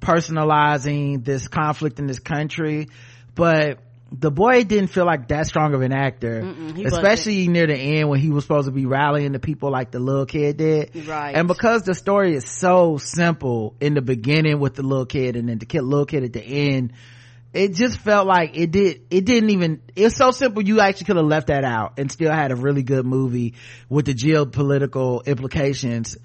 [0.00, 2.88] personalizing this conflict in this country,
[3.34, 3.78] but
[4.12, 6.40] the boy didn't feel like that strong of an actor,
[6.84, 7.52] especially wasn't.
[7.52, 10.26] near the end when he was supposed to be rallying the people like the little
[10.26, 11.06] kid did.
[11.06, 11.34] Right.
[11.34, 15.48] And because the story is so simple in the beginning with the little kid and
[15.48, 16.92] then the kid, little kid at the end,
[17.54, 21.16] it just felt like it did it didn't even it's so simple you actually could
[21.16, 23.54] have left that out and still had a really good movie
[23.88, 26.18] with the geopolitical implications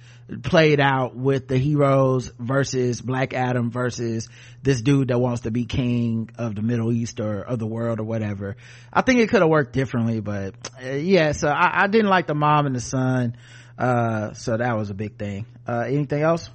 [0.44, 4.28] played out with the heroes versus black adam versus
[4.63, 8.00] this dude that wants to be king of the middle east or of the world
[8.00, 8.56] or whatever.
[8.92, 12.28] I think it could have worked differently but uh, yeah so I, I, didn't like
[12.28, 13.38] the mom and the son
[13.78, 15.46] uh, so that was a big thing.
[15.65, 16.50] Uh, anything else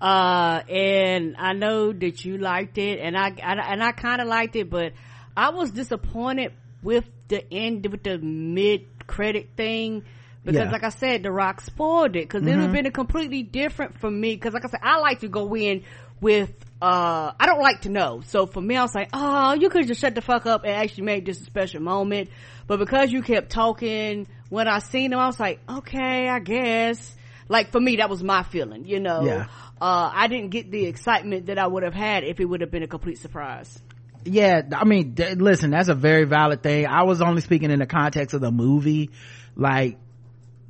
[0.00, 4.28] uh, and I know that you liked it, and I, I and I kind of
[4.28, 4.92] liked it, but
[5.36, 6.52] I was disappointed
[6.82, 10.04] with the end with the mid credit thing
[10.44, 10.70] because Yeah.
[10.70, 13.98] like I said, The Rock spoiled it because it would have been a completely different
[13.98, 14.34] for me.
[14.34, 15.84] Because like I said, I like to go in
[16.20, 16.52] with
[16.82, 18.22] uh I don't like to know.
[18.26, 20.72] So for me, I was like, oh, you could just shut the fuck up and
[20.72, 22.28] actually make this a special moment.
[22.66, 27.16] But because you kept talking when I seen him, I was like, okay, I guess.
[27.48, 28.84] Like for me, that was my feeling.
[28.86, 29.46] You know, Yeah.
[29.80, 32.70] Uh, I didn't get the excitement that I would have had if it would have
[32.70, 33.82] been a complete surprise.
[34.24, 36.86] yeah i mean listen that's a very valid thing.
[36.86, 39.10] I was only speaking in the context of the movie.
[39.56, 39.98] Like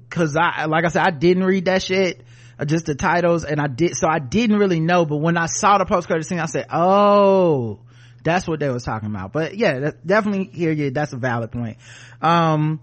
[0.08, 2.22] because i like i said i didn't read that shit
[2.58, 5.46] uh, just the titles and i did so i didn't really know but when i
[5.46, 7.80] saw the post-credit scene i said oh
[8.24, 9.32] that's what they was talking about.
[9.32, 11.76] But yeah definitely hear you that's a valid point.
[12.20, 12.80] Um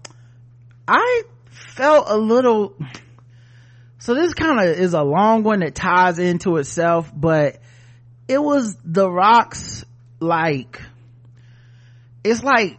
[0.86, 2.74] i felt a little
[4.02, 7.58] so this kind of is a long one that ties into itself but
[8.28, 9.84] it was the rocks
[10.20, 10.80] like
[12.24, 12.78] it's like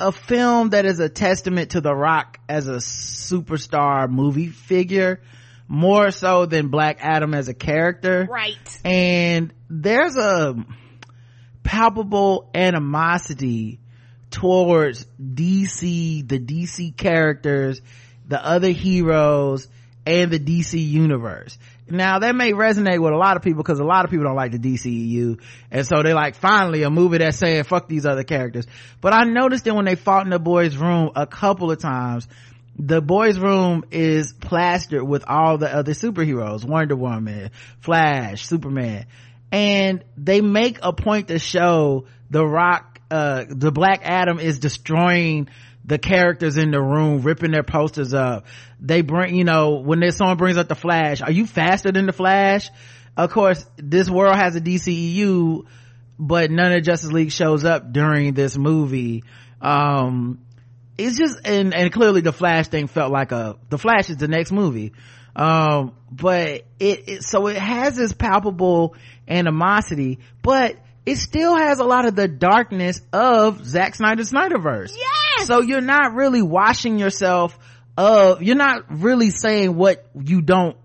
[0.00, 5.20] a film that is a testament to the rock as a superstar movie figure
[5.68, 8.80] more so than black adam as a character Right.
[8.84, 10.56] and there's a
[11.62, 13.78] palpable animosity
[14.30, 17.80] towards DC, the DC characters,
[18.26, 19.68] the other heroes,
[20.06, 21.56] and the DC universe.
[21.88, 24.36] Now that may resonate with a lot of people because a lot of people don't
[24.36, 25.40] like the DCEU.
[25.70, 28.66] And so they like finally a movie that's saying fuck these other characters.
[29.00, 32.26] But I noticed that when they fought in the boys room a couple of times,
[32.78, 39.06] the boys room is plastered with all the other superheroes wonder woman flash superman
[39.50, 45.48] and they make a point to show the rock uh the black adam is destroying
[45.84, 48.46] the characters in the room ripping their posters up.
[48.80, 52.06] They bring you know when there's someone brings up the flash are you faster than
[52.06, 52.70] the flash?
[53.16, 55.66] Of course this world has a dceu
[56.18, 59.24] but none of justice league shows up during this movie.
[59.60, 60.40] Um
[60.98, 64.28] it's just and and clearly the flash thing felt like a the flash is the
[64.28, 64.92] next movie.
[65.34, 68.94] Um but it, it so it has this palpable
[69.26, 74.94] animosity but it still has a lot of the darkness of Zack Snyder's Snyderverse.
[75.38, 75.46] Yes!
[75.48, 77.58] So you're not really washing yourself
[77.96, 80.76] of, you're not really saying what you don't,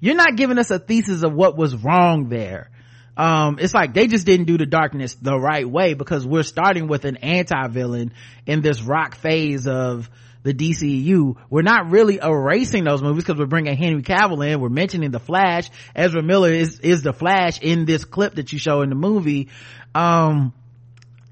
[0.00, 2.70] you're not giving us a thesis of what was wrong there.
[3.16, 6.88] Um, it's like they just didn't do the darkness the right way because we're starting
[6.88, 8.12] with an anti-villain
[8.46, 10.08] in this rock phase of
[10.42, 11.36] the DCU.
[11.50, 14.60] We're not really erasing those movies because we're bringing Henry Cavill in.
[14.60, 15.70] We're mentioning the Flash.
[15.94, 19.48] Ezra Miller is, is the Flash in this clip that you show in the movie.
[19.94, 20.54] Um,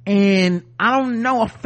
[0.07, 1.57] and I don't know if,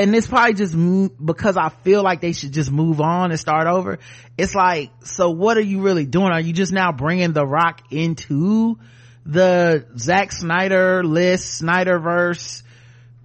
[0.00, 3.38] and it's probably just m- because I feel like they should just move on and
[3.38, 3.98] start over.
[4.38, 6.32] It's like, so what are you really doing?
[6.32, 8.78] Are you just now bringing The Rock into
[9.26, 12.62] the Zack Snyder list, Snyderverse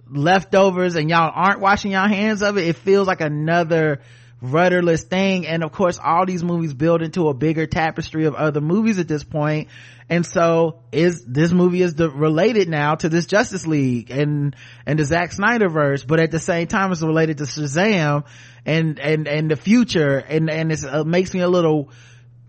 [0.08, 2.68] leftovers and y'all aren't washing your hands of it?
[2.68, 4.02] It feels like another
[4.40, 5.46] rudderless thing.
[5.46, 9.08] And of course, all these movies build into a bigger tapestry of other movies at
[9.08, 9.68] this point.
[10.08, 14.98] And so is this movie is the, related now to this Justice League and, and
[14.98, 18.24] the Zack Snyderverse, but at the same time it's related to Shazam
[18.64, 20.18] and, and, and the future.
[20.18, 21.90] And, and it uh, makes me a little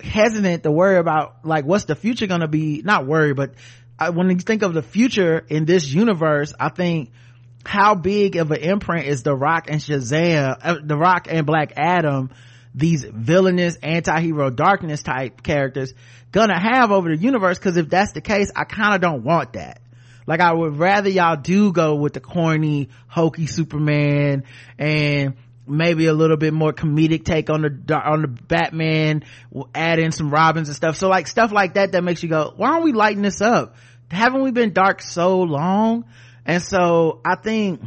[0.02, 3.54] hesitant to worry about like what's the future gonna be, not worry, but
[3.97, 7.12] I, when you think of the future in this universe, I think
[7.65, 11.74] how big of an imprint is The Rock and Shazam, uh, The Rock and Black
[11.76, 12.32] Adam,
[12.74, 15.93] these villainous anti-hero darkness type characters
[16.32, 17.60] gonna have over the universe?
[17.60, 19.82] Cause if that's the case, I kinda don't want that.
[20.28, 24.43] Like I would rather y'all do go with the corny, hokey Superman
[24.78, 29.24] and maybe a little bit more comedic take on the on the Batman,
[29.74, 30.98] add in some Robins and stuff.
[30.98, 33.76] So like stuff like that that makes you go, why aren't we lighting this up?
[34.12, 36.06] Haven't we been dark so long?
[36.47, 37.81] And so I think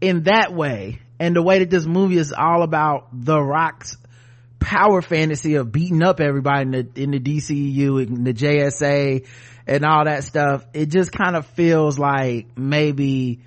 [0.00, 3.96] in that way, and the way that this movie is all about the Rock's
[4.60, 9.26] power fantasy of beating up everybody in the in the DCU and the JSA
[9.66, 13.40] and all that stuff, it just kind of feels like maybe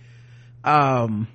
[0.63, 1.27] um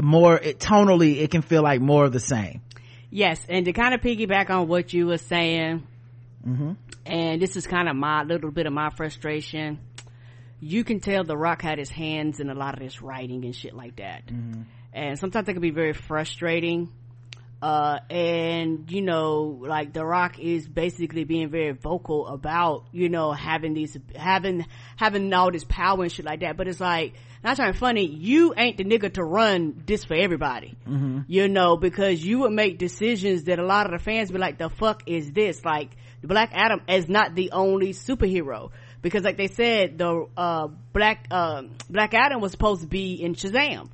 [0.00, 2.62] more it tonally it can feel like more of the same.
[3.10, 5.86] Yes, and to kind of piggyback on what you were saying,
[6.46, 6.72] Mm-hmm.
[7.04, 9.80] and this is kind of my little bit of my frustration.
[10.60, 13.54] You can tell The Rock had his hands in a lot of this writing and
[13.54, 14.62] shit like that, Mm-hmm.
[14.92, 16.92] and sometimes that can be very frustrating.
[17.60, 23.32] Uh, and you know, like The Rock is basically being very vocal about you know
[23.32, 24.64] having these having
[24.96, 26.56] having all this power and shit like that.
[26.56, 28.06] But it's like not trying funny.
[28.06, 30.76] You ain't the nigga to run this for everybody
[31.28, 34.58] you know, because you would make decisions that a lot of the fans be like,
[34.58, 35.64] the fuck is this?
[35.64, 35.90] Like,
[36.22, 38.70] Black Adam is not the only superhero.
[39.02, 43.34] Because like they said, the, uh, Black, uh, Black Adam was supposed to be in
[43.34, 43.88] Shazam.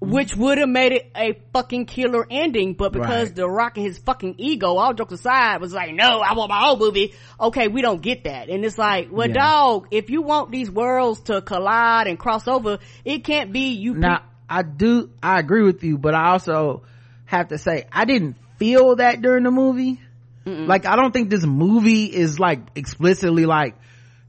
[0.00, 3.36] which would have made it a fucking killer ending, but because Right.
[3.36, 6.68] The Rock and his fucking ego, all jokes aside, was like, no, I want my
[6.68, 7.14] own movie.
[7.40, 8.50] Okay, we don't get that.
[8.50, 9.34] And it's like, well, Yeah.
[9.34, 13.94] dog, if you want these worlds to collide and cross over, it can't be you.
[13.94, 16.82] Now, I do, I agree with you, but I also
[17.24, 20.00] have to say, I didn't feel that during the movie.
[20.44, 23.76] Like, I don't think this movie is like explicitly like,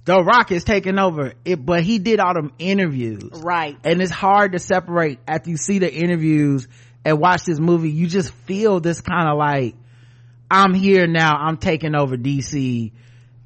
[0.05, 3.23] The Rock is taking over it, but he did all them interviews.
[3.43, 3.75] right.
[3.83, 6.67] And it's hard to separate after you see the interviews
[7.03, 7.89] and watch this movie.
[7.91, 9.75] You just feel this kind of like,
[10.49, 12.91] I'm here now, I'm taking over DC.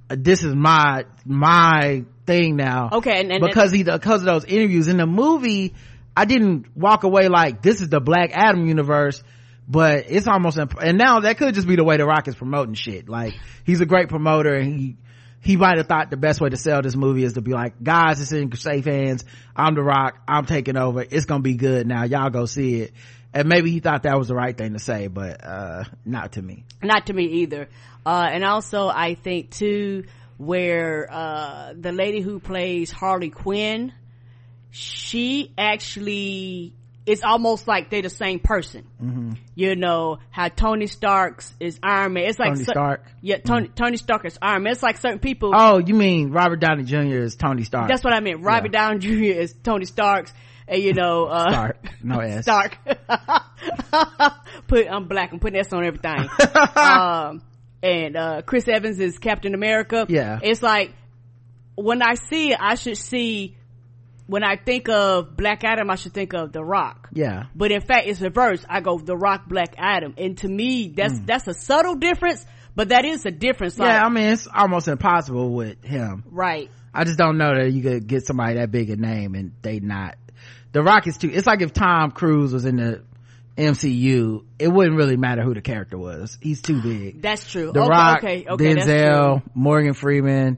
[0.09, 4.45] Uh, This is my, my thing now Okay, and, and because he because of those
[4.45, 5.73] interviews in the movie
[6.15, 9.23] i didn't walk away like this is the black adam universe
[9.67, 12.35] but it's almost imp- and now that could just be the way the rock is
[12.35, 13.33] promoting shit like
[13.65, 14.95] he's a great promoter and he
[15.41, 17.81] he might have thought the best way to sell this movie is to be like
[17.81, 19.23] guys it's in safe hands.
[19.55, 20.17] I'm the rock.
[20.27, 21.05] I'm taking over.
[21.09, 22.03] It's gonna be good now.
[22.03, 22.93] Y'all go see it.
[23.33, 26.41] And maybe he thought that was the right thing to say but uh not to
[26.41, 26.65] me.
[26.81, 27.69] Not to me either.
[28.05, 30.05] Uh, and also I think too,
[30.37, 33.93] where, uh, the lady who plays Harley Quinn,
[34.71, 36.73] she actually,
[37.09, 38.87] it's almost like they're the same person.
[39.03, 39.31] Mm-hmm.
[39.55, 42.25] You know, how Tony Stark's is Iron Man.
[42.25, 43.01] It's like, Tony cer- Stark?
[43.01, 43.17] Mm-hmm.
[43.21, 44.73] Yeah, Tony, Tony Stark is Iron Man.
[44.73, 48.13] It's like certain people, oh you mean robert downey jr is tony stark that's what
[48.13, 48.41] I meant.
[48.41, 49.39] Robert Downey Jr.
[49.39, 50.33] is Tony Stark's,
[50.67, 52.77] and you know, uh, stark no s Stark.
[54.67, 55.31] Put I'm black.
[55.31, 56.29] I'm putting S on everything.
[56.75, 57.41] um,
[57.81, 60.05] and uh, Chris Evans is Captain America.
[60.09, 60.39] Yeah.
[60.41, 60.93] it's like
[61.75, 63.55] when I see it, I should see.
[64.29, 67.09] When I think of Black Adam, I should think of The Rock.
[67.13, 68.63] yeah But in fact, it's reversed.
[68.69, 71.25] I go The Rock, Black Adam, and to me, that's Hmm.
[71.25, 73.79] that's a subtle difference, but that is a difference.
[73.79, 76.23] Like, yeah, I mean, it's almost impossible with him.
[76.29, 76.69] right.
[76.93, 79.79] I just don't know that you could get somebody that big a name and they
[79.79, 80.15] not.
[80.73, 83.01] The Rock is too, it's like if Tom Cruise was in the
[83.57, 86.37] MCU, it wouldn't really matter who the character was.
[86.41, 87.21] He's too big.
[87.21, 87.71] That's true.
[87.71, 89.41] The okay, Rock, okay, okay, Denzel.
[89.53, 90.57] Morgan Freeman.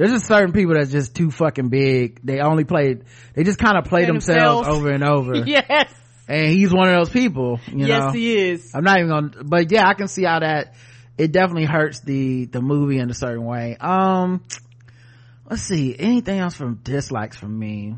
[0.00, 2.20] There's just certain people that's just too fucking big.
[2.24, 4.68] They only played, they just kind of play themselves, themselves.
[4.68, 5.34] over and over.
[5.46, 5.92] Yes.
[6.26, 8.10] And he's one of those people, you yes, know.
[8.12, 8.74] he is.
[8.74, 10.72] I'm not even gonna, but yeah, I can see how that,
[11.18, 13.76] it definitely hurts the, the movie in a certain way.
[13.78, 14.42] Um,
[15.50, 17.96] let's see, anything else from dislikes from me?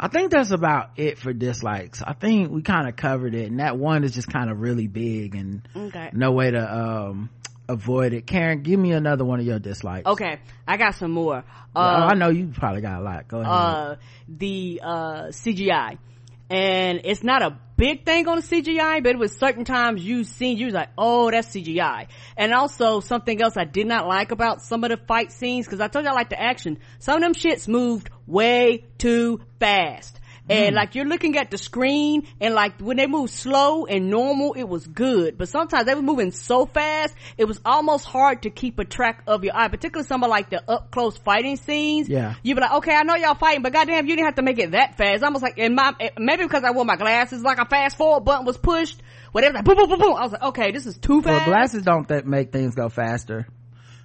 [0.00, 2.00] I think that's about it for dislikes.
[2.02, 4.86] I think we kind of covered it and that one is just kind of really
[4.86, 6.08] big and Okay.
[6.14, 7.28] no way to, um,
[7.72, 8.26] avoid it.
[8.26, 10.06] Karen, give me another one of your dislikes.
[10.06, 11.44] Okay, I got some more.
[11.74, 13.28] Uh, I know you probably got a lot.
[13.28, 13.52] Go ahead.
[13.52, 13.96] uh,
[14.28, 15.98] the uh, CGI,
[16.50, 20.22] and it's not a big thing on the CGI, but it was certain times you
[20.24, 22.08] seen you was like, oh, that's CGI.
[22.36, 25.80] And also something else I did not like about some of the fight scenes because
[25.80, 26.78] I told you I like the action.
[26.98, 30.20] Some of them shits moved way too fast.
[30.48, 34.54] And like you're looking at the screen and like when they move slow and normal,
[34.54, 35.38] it was good.
[35.38, 39.22] But sometimes they were moving so fast, it was almost hard to keep a track
[39.26, 42.08] of your eye, particularly some of like the up close fighting scenes.
[42.08, 42.34] Yeah.
[42.42, 44.58] you'd be like, okay, I know y'all fighting, but goddamn, you didn't have to make
[44.58, 45.22] it that fast.
[45.22, 48.44] Almost like in my, maybe because I wore my glasses, like a fast forward button
[48.44, 49.00] was pushed.
[49.30, 50.16] Whatever, like boom, boom, boom, boom.
[50.16, 51.44] I was like, okay, this is too Well, fast.
[51.46, 53.46] glasses don't th- make things go faster.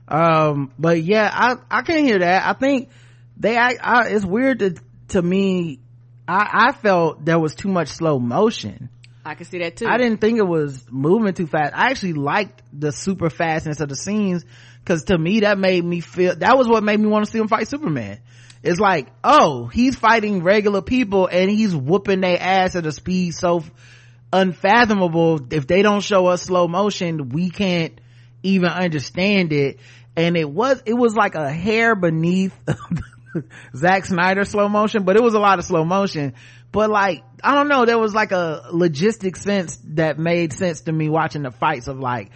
[0.08, 2.46] Um, but yeah, I, I can hear that.
[2.46, 2.90] I think
[3.38, 4.76] they, I, I, it's weird to,
[5.10, 5.80] to me.
[6.28, 8.90] I, I felt there was too much slow motion.
[9.24, 9.88] I can see that too.
[9.88, 11.74] I didn't think it was moving too fast.
[11.76, 14.46] I actually liked the super fastness of the scenes
[14.80, 17.38] because to me that made me feel, that was what made me want to see
[17.38, 18.20] him fight Superman.
[18.64, 23.34] It's like, oh, he's fighting regular people and he's whooping their ass at a speed
[23.34, 23.64] so
[24.32, 25.42] unfathomable.
[25.52, 28.00] If they don't show us slow motion, we can't
[28.44, 29.80] even understand it.
[30.16, 32.56] And it was, it was like a hair beneath
[33.76, 36.34] Zack Snyder slow motion, but it was a lot of slow motion.
[36.72, 40.92] But like, I don't know, there was like a logistic sense that made sense to
[40.92, 42.32] me watching the fights of like,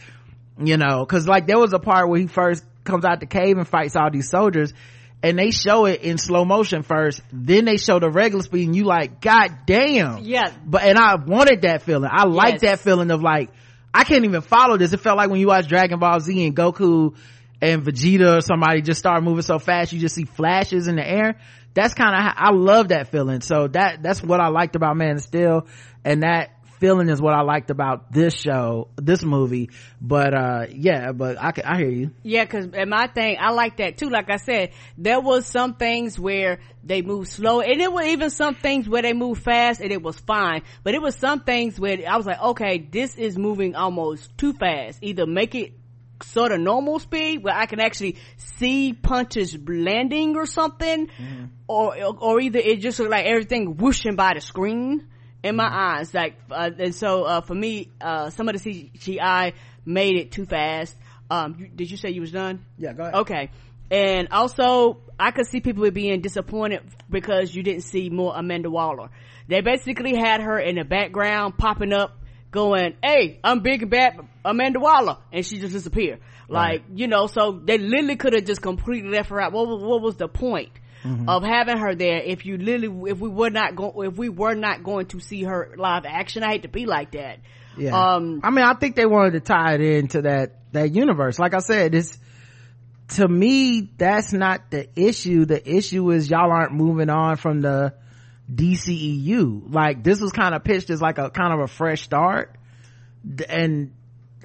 [0.57, 3.57] you know, cause like there was a part where he first comes out the cave
[3.57, 4.73] and fights all these soldiers
[5.23, 8.75] and they show it in slow motion first, then they show the regular speed and
[8.75, 10.23] you like, god damn.
[10.23, 10.51] Yeah.
[10.65, 12.09] But, and I wanted that feeling.
[12.11, 12.61] I like Yes.
[12.61, 13.51] that feeling of like,
[13.93, 14.93] I can't even follow this.
[14.93, 17.15] It felt like when you watch Dragon Ball Z and Goku
[17.61, 21.07] and Vegeta or somebody just start moving so fast, you just see flashes in the
[21.07, 21.39] air.
[21.73, 23.41] That's kind of, I love that feeling.
[23.41, 25.67] So that, that's what I liked about Man of Steel.
[26.03, 26.49] And that
[26.81, 29.69] feeling is what I liked about this show, this movie.
[30.01, 32.11] But, uh, yeah, but I, can- I hear you.
[32.23, 34.09] Yeah, cause and my thing, I like that too.
[34.09, 38.31] Like I said, there was some things where they move slow and there were even
[38.31, 40.63] some things where they move fast and it was fine.
[40.83, 44.53] But it was some things where I was like, okay, this is moving almost too
[44.53, 44.97] fast.
[45.03, 45.73] Either make it
[46.23, 51.45] sort of normal speed where I can actually see punches landing or something, mm-hmm.
[51.67, 55.07] or or either it just look like everything whooshing by the screen
[55.43, 55.75] in my mm-hmm.
[55.75, 56.13] eyes.
[56.13, 59.53] Like, uh, and so uh, for me, uh, some of the CGI
[59.85, 60.95] made it too fast.
[61.29, 62.65] Um, you, did you say you was done?
[62.77, 63.15] Yeah, go ahead.
[63.15, 63.49] Okay.
[63.89, 69.09] And also, I could see people being disappointed because you didn't see more Amanda Waller.
[69.49, 72.20] They basically had her in the background popping up
[72.51, 75.17] going, Hey, I'm big and bad Amanda Waller.
[75.31, 76.19] And she just disappeared.
[76.47, 76.83] Like, right.
[76.93, 79.53] you know, so they literally could have just completely left her out.
[79.53, 80.71] What was, what was the point?
[81.03, 81.27] Mm-hmm.
[81.27, 84.53] Of having her there, if you literally, if we were not going, if we were
[84.53, 87.39] not going to see her live action, I hate to be like that.
[87.75, 88.15] Yeah.
[88.15, 91.39] Um, I mean, I think they wanted to tie it into that, that universe.
[91.39, 92.19] Like I said, it's,
[93.15, 95.45] to me, that's not the issue.
[95.45, 97.95] The issue is y'all aren't moving on from the
[98.53, 99.73] DCEU.
[99.73, 102.55] Like this was kind of pitched as like a kind of a fresh start,
[103.47, 103.93] and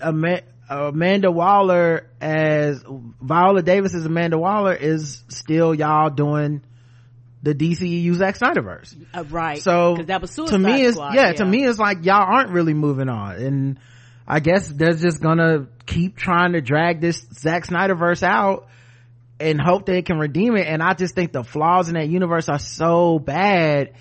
[0.01, 2.83] Amanda Waller as
[3.21, 6.63] Viola Davis as Amanda Waller is still y'all doing
[7.43, 8.97] the DCEU Zack Snyderverse.
[9.15, 9.59] Uh, right.
[9.59, 12.75] So that was to me is yeah, yeah, to me it's like y'all aren't really
[12.75, 13.81] moving on, and
[14.27, 18.69] I guess they're just gonna keep trying to drag this Zack Snyderverse out
[19.39, 20.67] and hope they can redeem it.
[20.67, 23.93] And I just think the flaws in that universe are so bad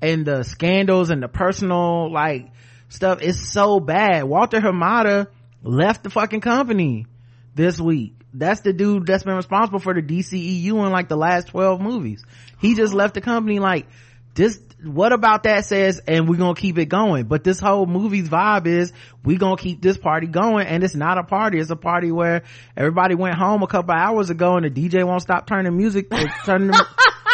[0.00, 2.50] and the scandals and the personal like
[2.88, 4.24] stuff is so bad.
[4.24, 5.28] Walter Hamada
[5.62, 7.06] left the fucking company
[7.54, 8.14] this week.
[8.34, 12.24] That's the dude that's been responsible for the DCEU in like the last 12 movies.
[12.60, 13.86] He just left the company like
[14.34, 17.26] this what about that says and we're gonna keep it going.
[17.26, 18.92] But this whole movie's vibe is
[19.24, 21.58] we're gonna keep this party going and it's not a party.
[21.58, 22.42] It's a party where
[22.76, 26.10] everybody went home a couple hours ago and the dj won't stop turning music
[26.44, 26.72] turning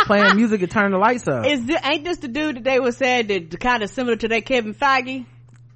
[0.05, 1.47] playing music and turning the lights up.
[1.47, 4.29] Is this, ain't this the dude that they were saying that kind of similar to
[4.29, 5.27] that kevin feige?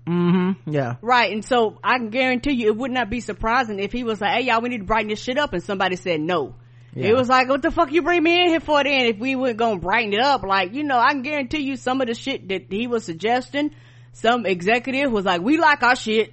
[0.07, 0.70] Mm-hmm.
[0.70, 0.97] Yeah.
[1.01, 4.20] Right and so i can guarantee you it would not be surprising if he was
[4.20, 6.57] like hey y'all we need to brighten this shit up and somebody said no
[6.95, 7.09] yeah.
[7.09, 9.34] It was like, what the fuck you bring me in here for then if we
[9.34, 10.43] weren't gonna brighten it up?
[10.43, 13.74] Like, you know, I can guarantee you some of the shit that he was suggesting,
[14.12, 16.32] some executive was like, we like our shit.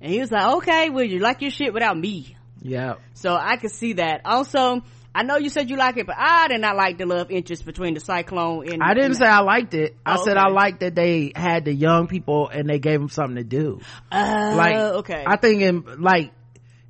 [0.00, 2.36] And he was like, okay, well, you like your shit without me.
[2.60, 2.94] Yeah.
[3.14, 4.22] So I could see that.
[4.26, 4.82] Also,
[5.14, 7.64] I know you said you like it, but I did not like the love interest
[7.64, 8.82] between the cyclone and.
[8.82, 9.96] I didn't and say I liked it.
[10.04, 13.08] I oh, said I liked that they had the young people and they gave them
[13.08, 13.80] something to do.
[14.10, 15.24] Uh, like, okay.
[15.26, 16.32] I think in like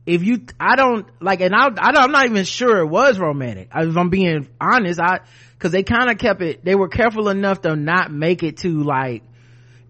[0.07, 3.69] if you i don't like and I, I am not even sure it was romantic.
[3.75, 5.21] If i'm being honest i
[5.53, 8.83] because they kind of kept it they were careful enough to not make it to
[8.83, 9.23] like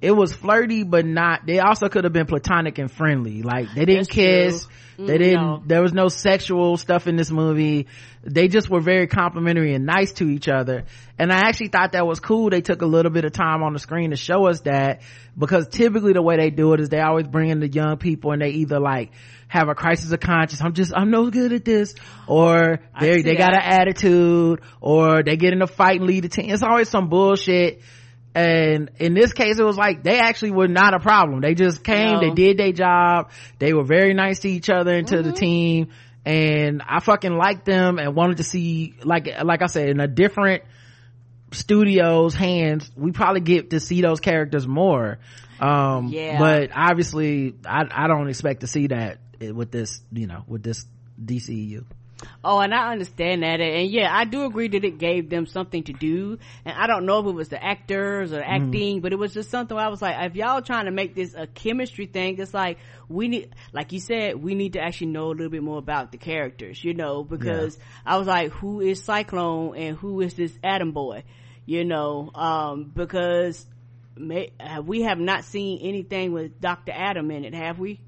[0.05, 3.85] it was flirty but not they also could have been platonic and friendly like they
[3.85, 5.63] didn't That's kiss they didn't no.
[5.67, 7.89] there was no sexual stuff in this movie
[8.23, 10.85] they just were very complimentary and nice to each other
[11.19, 13.73] and i actually thought that was cool they took a little bit of time on
[13.73, 15.03] the screen to show us that
[15.37, 18.33] because typically the way they do it is they always bring in the young people
[18.33, 19.11] and they either like
[19.49, 20.61] have a crisis of conscience.
[20.61, 21.95] I'm just, I'm no good at this.
[22.27, 26.29] Or they, they got an attitude or they get in a fight and lead the
[26.29, 26.51] team.
[26.51, 27.81] It's always some bullshit.
[28.35, 31.41] And in this case, it was like they actually were not a problem.
[31.41, 32.21] They just came, no.
[32.21, 33.31] they did their job.
[33.59, 35.31] They were very nice to each other and to mm-hmm.
[35.31, 35.89] the team.
[36.25, 40.09] And I fucking liked them and wanted to see, like, like I said, in a
[40.09, 40.65] different
[41.53, 45.19] studio's hands, we probably get to see those characters more.
[45.61, 46.39] Um, yeah.
[46.39, 50.85] but obviously I, I don't expect to see that with this you know with this
[51.23, 51.85] dceu
[52.43, 53.61] Oh, and I understand that.
[53.61, 56.39] And yeah, I do agree that it gave them something to do.
[56.65, 58.65] And I don't know if it was the actors or the mm-hmm.
[58.67, 59.03] acting, mm.
[59.03, 61.47] but it was just something I was like, if y'all trying to make this a
[61.47, 65.35] chemistry thing, it's like, we need, like you said, we need to actually know a
[65.35, 67.83] little bit more about the characters, you know, because yeah.
[68.07, 71.25] I was like, who is Cyclone and who is this Adam Boy?
[71.67, 73.67] You know, um, because
[74.17, 74.53] may,
[74.85, 76.93] we have not seen anything with Dr.
[76.93, 78.01] Adam in it, have we?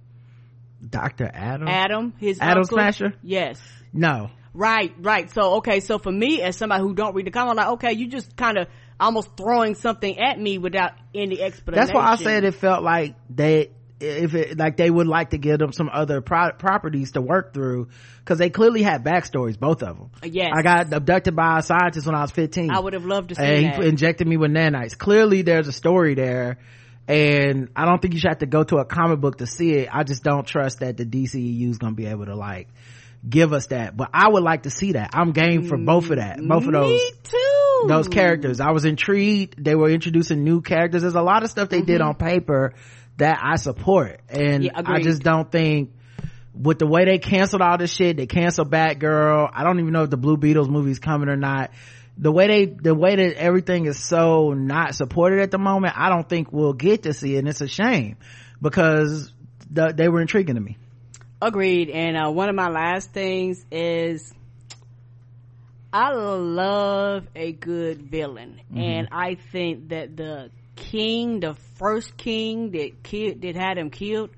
[0.89, 1.31] Dr.
[1.33, 1.69] Adam?
[1.69, 2.77] Adam, his Atom uncle.
[2.77, 3.15] Smasher?
[3.23, 3.61] Yes.
[3.93, 4.31] No.
[4.53, 5.31] Right, right.
[5.31, 7.93] So, okay, so for me, as somebody who don't read the comic, I'm like, okay,
[7.93, 8.69] you just kind of
[8.99, 11.87] almost throwing something at me without any explanation.
[11.87, 13.71] That's why I said it felt like they,
[14.01, 17.53] if it, like they would like to give them some other pro- properties to work
[17.53, 17.89] through,
[18.25, 20.11] cause they clearly had backstories, both of them.
[20.23, 20.51] Uh, yes.
[20.55, 22.71] I got abducted by a scientist when I was 15.
[22.71, 23.83] I would have loved to see and that.
[23.83, 24.97] he injected me with nanites.
[24.97, 26.59] Clearly there's a story there
[27.09, 29.73] and I don't think you should have to go to a comic book to see
[29.73, 29.89] it.
[29.93, 32.69] I just don't trust that the DCEU is going to be able to like
[33.29, 33.97] give us that.
[33.97, 35.11] But I would like to see that.
[35.15, 36.39] I'm game for both of that.
[36.41, 36.91] Both of those.
[36.91, 37.85] Me too.
[37.87, 38.61] Those characters.
[38.61, 39.63] I was intrigued.
[39.63, 41.03] They were introducing new characters.
[41.03, 41.87] There's a lot of stuff they mm-hmm.
[41.87, 42.75] did on paper
[43.19, 44.21] that I support.
[44.29, 45.93] And yeah, I just don't think
[46.55, 49.51] with the way they canceled all this shit, they canceled Batgirl.
[49.53, 51.71] I don't even know if the Blue Beetles movie's coming or not
[52.19, 56.09] the way they the way that everything is so not supported at the moment i
[56.09, 58.17] don't think we'll get to see it and it's a shame
[58.61, 59.33] because
[59.71, 60.79] the, they were intriguing to me
[61.41, 61.91] Agreed.
[61.91, 64.33] And uh, one of my last things is
[65.93, 68.81] I love a good villain, mm-hmm.
[68.81, 74.31] and I think that the king, the first king that killed, that had him killed,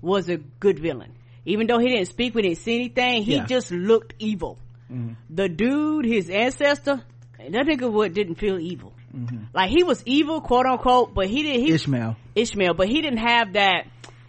[0.00, 1.12] was a good villain.
[1.44, 3.22] Even though he didn't speak, we didn't see anything.
[3.22, 3.46] He yeah.
[3.46, 4.58] just looked evil.
[4.90, 5.14] Mm-hmm.
[5.30, 7.02] The dude, his ancestor,
[7.48, 8.92] that nigga what didn't feel evil.
[9.16, 9.44] Mm-hmm.
[9.52, 11.66] Like he was evil, quote unquote, but he didn't.
[11.66, 12.16] He, Ishmael.
[12.34, 13.86] Ishmael, but he didn't have that.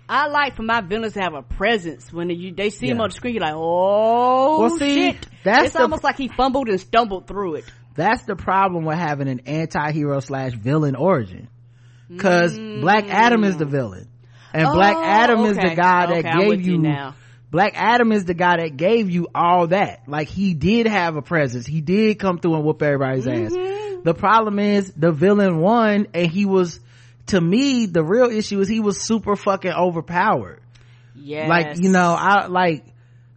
[0.10, 2.94] I like for my villains to have a presence when you, they see yeah.
[2.94, 3.36] him on the screen.
[3.36, 5.28] You're like, oh well, see, shit!
[5.44, 7.66] That's it's the, almost like he fumbled and stumbled through it.
[7.96, 11.48] That's the problem with having an anti-hero slash villain origin,
[12.10, 12.82] because mm.
[12.82, 14.10] Black Adam is the villain,
[14.54, 15.50] and oh, Black Adam okay.
[15.52, 16.74] is the guy that okay, gave you.
[16.74, 16.80] you
[17.52, 20.08] Black Adam is the guy that gave you all that.
[20.08, 21.66] Like he did have a presence.
[21.66, 23.98] He did come through and whoop everybody's mm-hmm.
[23.98, 24.04] ass.
[24.04, 26.80] The problem is the villain won and he was
[27.28, 30.62] to me, the real issue is he was super fucking overpowered.
[31.16, 31.48] Yeah.
[31.48, 32.86] Like, you know, I like,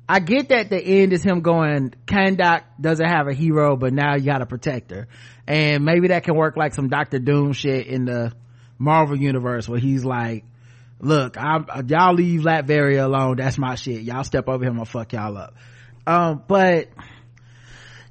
[0.09, 4.17] I get that the end is him going, Kahndaq doesn't have a hero, but now
[4.17, 5.09] you got a protector.
[5.47, 8.33] And maybe that can work like some Doctor Doom shit in the
[8.79, 10.45] Marvel universe where he's like,
[11.01, 13.37] look, I'm, y'all leave Latveria alone.
[13.37, 14.03] That's my shit.
[14.03, 15.55] Y'all step over here, I'm gonna fuck y'all up.
[16.07, 16.89] Um, but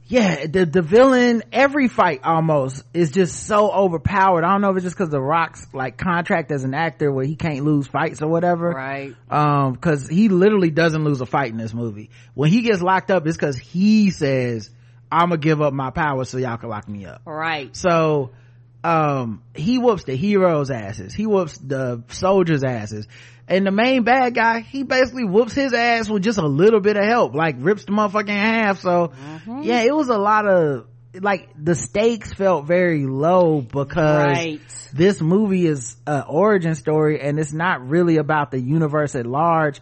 [0.06, 4.44] yeah, the, the villain, every fight almost is just so overpowered.
[4.44, 7.26] I don't know if it's just cause the Rock's like contract as an actor where
[7.26, 8.70] he can't lose fights or whatever.
[8.70, 9.16] Right.
[9.30, 12.10] Um, cause he literally doesn't lose a fight in this movie.
[12.34, 14.70] When he gets locked up, it's cause he says,
[15.12, 17.22] I'm gonna give up my power so y'all can lock me up.
[17.26, 17.76] Right.
[17.76, 18.32] So,
[18.84, 21.14] um, he whoops the heroes asses.
[21.14, 23.08] He whoops the soldiers asses
[23.48, 26.98] and the main bad guy he basically whoops his ass with just a little bit
[26.98, 29.64] of help like rips the motherfucking half so mm-hmm.
[29.64, 30.88] yeah it was a lot of
[31.20, 34.62] like the stakes felt very low because right.
[34.94, 39.80] this movie is an origin story and it's not really about the universe at large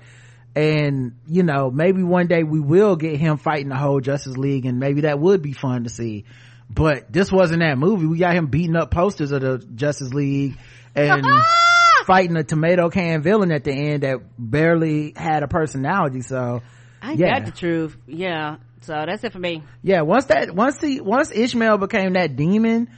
[0.56, 4.66] and you know maybe one day we will get him fighting the whole justice league
[4.66, 6.26] and maybe that would be fun to see
[6.74, 10.58] but this wasn't that movie we got him beating up posters of the justice league
[10.96, 11.26] and
[12.06, 16.22] fighting a tomato can villain at the end that barely had a personality.
[16.22, 16.62] So,
[17.02, 17.40] I yeah.
[17.40, 17.98] got the truth.
[18.08, 18.58] Yeah.
[18.82, 19.64] So that's it for me.
[19.84, 20.02] Yeah.
[20.02, 22.90] Once that, once he, once Ishmael became that demon,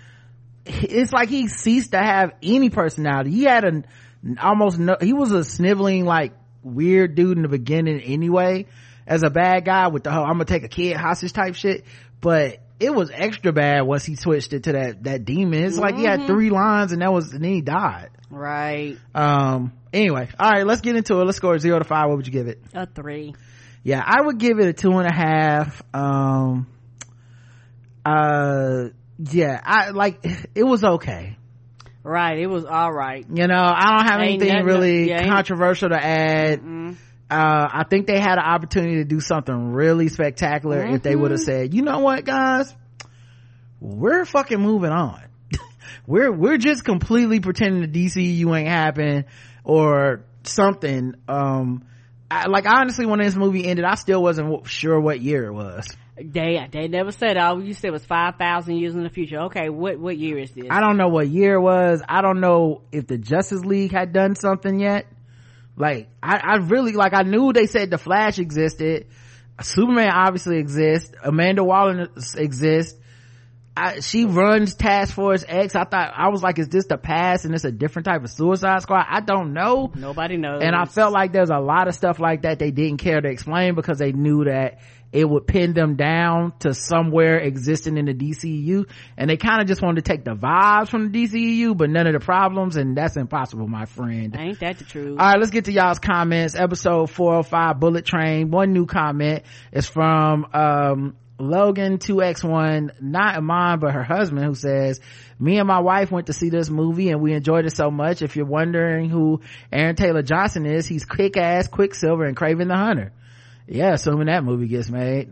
[0.66, 3.32] it's like he ceased to have any personality.
[3.32, 3.86] He had an
[4.42, 8.68] almost no, he was a sniveling like weird dude in the beginning anyway
[9.06, 11.84] as a bad guy with the whole I'm gonna take a kid hostage type shit.
[12.22, 15.64] But it was extra bad once he switched it to that that demon.
[15.64, 15.82] It's mm-hmm.
[15.82, 16.28] like he had mm-hmm.
[16.28, 18.10] three lines and that was and then he died.
[18.30, 18.98] Right.
[19.14, 21.24] Um, anyway, all right, let's get into it.
[21.24, 22.10] Let's score zero to five.
[22.10, 22.62] What would you give it?
[22.74, 23.36] A three.
[23.84, 25.82] Yeah, I would give it a two and a half.
[25.94, 26.68] Um,
[28.06, 30.26] uh, yeah, I like,
[30.56, 31.38] it was okay.
[32.04, 33.26] Right, it was all right.
[33.30, 36.62] You know, I don't have ain't anything nothing, really yeah, controversial to add.
[36.62, 36.98] Mm-mm.
[37.30, 40.96] Uh, I think they had an opportunity to do something really spectacular mm-hmm.
[40.96, 42.74] if they would have said, you know what, guys,
[43.80, 45.24] we're fucking moving on
[46.08, 49.26] we're we're just completely pretending the DCU ain't happened
[49.64, 51.16] or something.
[51.28, 51.86] Um,
[52.30, 55.88] I, like honestly, when this movie ended, I still wasn't sure what year it was.
[56.16, 57.38] They they never said.
[57.38, 59.42] All you said it was five thousand years in the future.
[59.46, 60.66] Okay, what what year is this?
[60.70, 62.04] I don't know what year it was.
[62.08, 65.08] I don't know if the Justice League had done something yet.
[65.76, 67.14] Like I, I really like.
[67.14, 69.08] I knew they said the Flash existed.
[69.62, 71.14] Superman obviously exists.
[71.24, 73.00] Amanda Waller exists.
[73.76, 75.76] I, she runs Task Force X.
[75.76, 78.30] I thought I was like, is this the past and it's a different type of
[78.30, 79.06] Suicide Squad?
[79.10, 79.92] I don't know.
[79.96, 80.62] Nobody knows.
[80.64, 83.28] And I felt like there's a lot of stuff like that they didn't care to
[83.28, 84.80] explain because they knew that
[85.14, 88.90] it would pin them down to somewhere existing in the DCU.
[89.16, 92.08] And they kind of just wanted to take the vibes from the DCU, but none
[92.08, 92.76] of the problems.
[92.76, 94.36] And that's impossible, my friend.
[94.38, 95.20] Ain't that the truth?
[95.20, 96.56] All right, let's get to y'all's comments.
[96.56, 98.50] Episode 405 Bullet Train.
[98.50, 105.00] One new comment is from, um, Logan 2X1, not mine, but her husband who says,
[105.40, 108.22] me and my wife went to see this movie and we enjoyed it so much.
[108.22, 109.42] If you're wondering who
[109.72, 113.12] Aaron Taylor Johnson is, he's kick ass Quicksilver and Kraven the Hunter.
[113.68, 115.30] Yeah, assuming that movie gets made.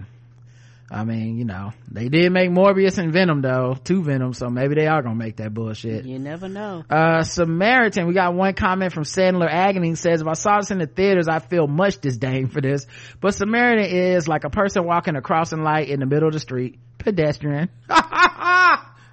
[0.93, 4.75] I mean, you know, they did make Morbius and Venom though, two Venom, so maybe
[4.75, 6.03] they are gonna make that bullshit.
[6.03, 6.83] You never know.
[6.89, 10.79] Uh, Samaritan, we got one comment from Sandler Agnew says, if I saw this in
[10.79, 12.87] the theaters, I feel much disdain for this.
[13.21, 16.41] But Samaritan is like a person walking a crossing light in the middle of the
[16.41, 16.77] street.
[16.97, 17.69] Pedestrian.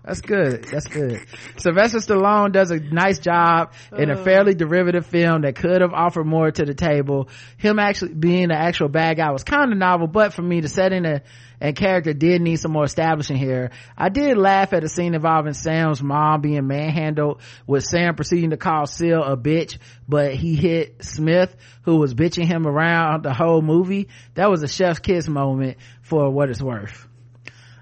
[0.09, 0.65] That's good.
[0.65, 1.21] That's good.
[1.59, 4.25] Sylvester Stallone does a nice job in a uh.
[4.25, 7.29] fairly derivative film that could have offered more to the table.
[7.59, 10.69] Him actually being the actual bad guy was kind of novel, but for me, the
[10.71, 11.21] setting and,
[11.61, 13.71] and character did need some more establishing here.
[13.99, 18.57] I did laugh at a scene involving Sam's mom being manhandled with Sam proceeding to
[18.57, 19.77] call Seal a bitch,
[20.09, 24.09] but he hit Smith, who was bitching him around the whole movie.
[24.37, 27.07] That was a chef's kiss moment for what it's worth.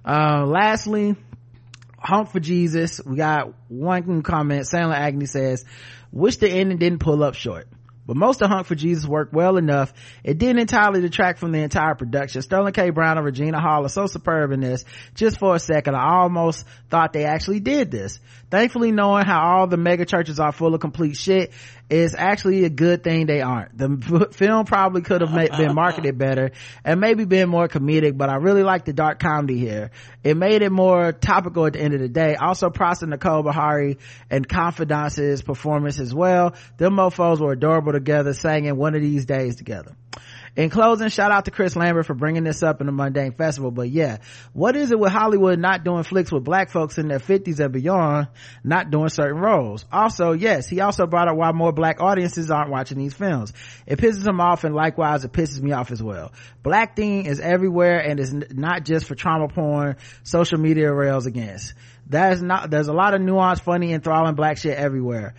[0.04, 1.16] Uh, lastly,
[2.06, 3.00] Honk for Jesus.
[3.04, 4.66] We got one comment.
[4.66, 5.64] Sandler Agnew says,
[6.12, 7.68] wish the ending didn't pull up short.
[8.06, 9.92] But most of Honk for Jesus worked well enough.
[10.22, 12.40] It didn't entirely detract from the entire production.
[12.40, 12.90] Sterling K.
[12.90, 14.84] Brown and Regina Hall are so superb in this.
[15.14, 18.20] Just for a second, I almost thought they actually did this.
[18.48, 21.52] Thankfully, knowing how all the mega churches are full of complete shit,
[21.88, 23.76] is actually a good thing they aren't.
[23.76, 26.50] The film probably could have been marketed better
[26.84, 29.90] and maybe been more comedic, but I really like the dark comedy here.
[30.24, 32.34] It made it more topical at the end of the day.
[32.34, 33.98] Also, Prosser Nicole Beharie
[34.30, 36.54] and Confidence's performance as well.
[36.76, 39.94] Them mofos were adorable together, singing one of these days together
[40.56, 43.70] in closing shout out to chris lambert for bringing this up in the mundane festival
[43.70, 44.18] but yeah
[44.52, 47.72] what is it with hollywood not doing flicks with black folks in their 50s and
[47.72, 48.28] beyond
[48.64, 49.84] not doing certain roles?
[49.92, 53.52] Also yes he also brought up why more black audiences aren't watching these films.
[53.86, 56.32] It pisses him off and likewise it pisses me off as well.
[56.62, 61.74] Black thing is everywhere and is not just for trauma porn social media rails against.
[62.08, 65.34] That is not there's a lot of nuance funny and enthralling black shit everywhere.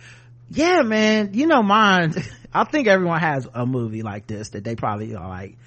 [0.50, 2.14] Yeah man you know mine
[2.52, 5.58] I think everyone has a movie like this that they probably are like,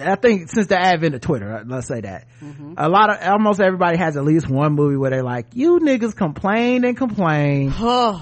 [0.00, 2.74] I think since the advent of Twitter, uh, let's say that mm-hmm.
[2.76, 6.14] a lot of almost everybody has at least one movie where they're like, you niggas
[6.14, 7.74] complain and complain.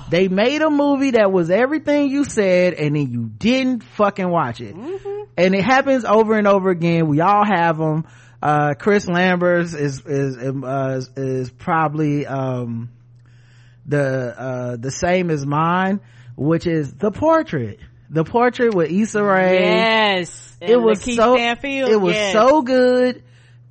[0.10, 4.60] they made a movie that was everything you said and then you didn't fucking watch
[4.60, 4.74] it.
[4.74, 5.22] Mm-hmm.
[5.36, 7.06] And it happens over and over again.
[7.06, 8.06] We all have them.
[8.42, 12.90] Uh, Chris Lambert is, is, uh, is probably, um,
[13.84, 16.00] the, uh, the same as mine
[16.38, 17.80] which is the portrait
[18.10, 19.60] the portrait with Issa Rae.
[19.60, 20.56] Yes.
[20.60, 21.90] And it was so, Stanfield.
[21.90, 22.32] it was yes.
[22.32, 23.22] so good.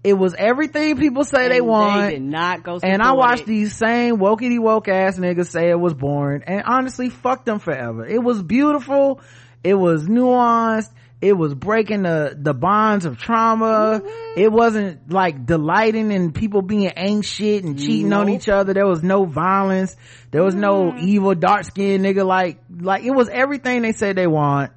[0.04, 2.04] It was everything people say and they want.
[2.04, 3.48] They did not go And I watched it.
[3.48, 8.06] these same wokey woke ass niggas say it was boring and honestly fuck them forever.
[8.06, 9.22] It was beautiful.
[9.64, 14.40] It was nuanced it was breaking the the bonds of trauma mm-hmm.
[14.40, 18.22] it wasn't like delighting in people being anxious and cheating nope.
[18.22, 19.96] on each other there was no violence
[20.32, 20.62] there was mm-hmm.
[20.62, 24.72] no evil dark skinned nigga like like it was everything they said they want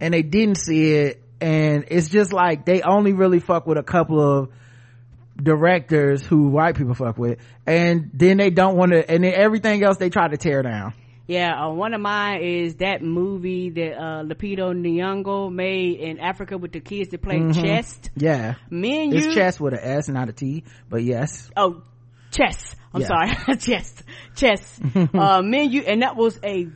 [0.00, 3.82] and they didn't see it and it's just like they only really fuck with a
[3.82, 4.50] couple of
[5.36, 9.82] directors who white people fuck with and then they don't want to and then everything
[9.82, 10.92] else they try to tear down
[11.30, 16.58] yeah, uh, one of mine is that movie that uh, Lupita Nyong'o made in Africa
[16.58, 17.52] with the kids that play mm-hmm.
[17.52, 18.00] chess.
[18.16, 19.18] Yeah, me and you.
[19.26, 21.48] It's chess with an S, not a T, but yes.
[21.56, 21.82] Oh,
[22.32, 22.74] chess.
[22.92, 23.06] I'm yeah.
[23.06, 24.02] sorry, chess,
[24.34, 24.80] chess.
[25.14, 26.66] uh, me and you, and that was a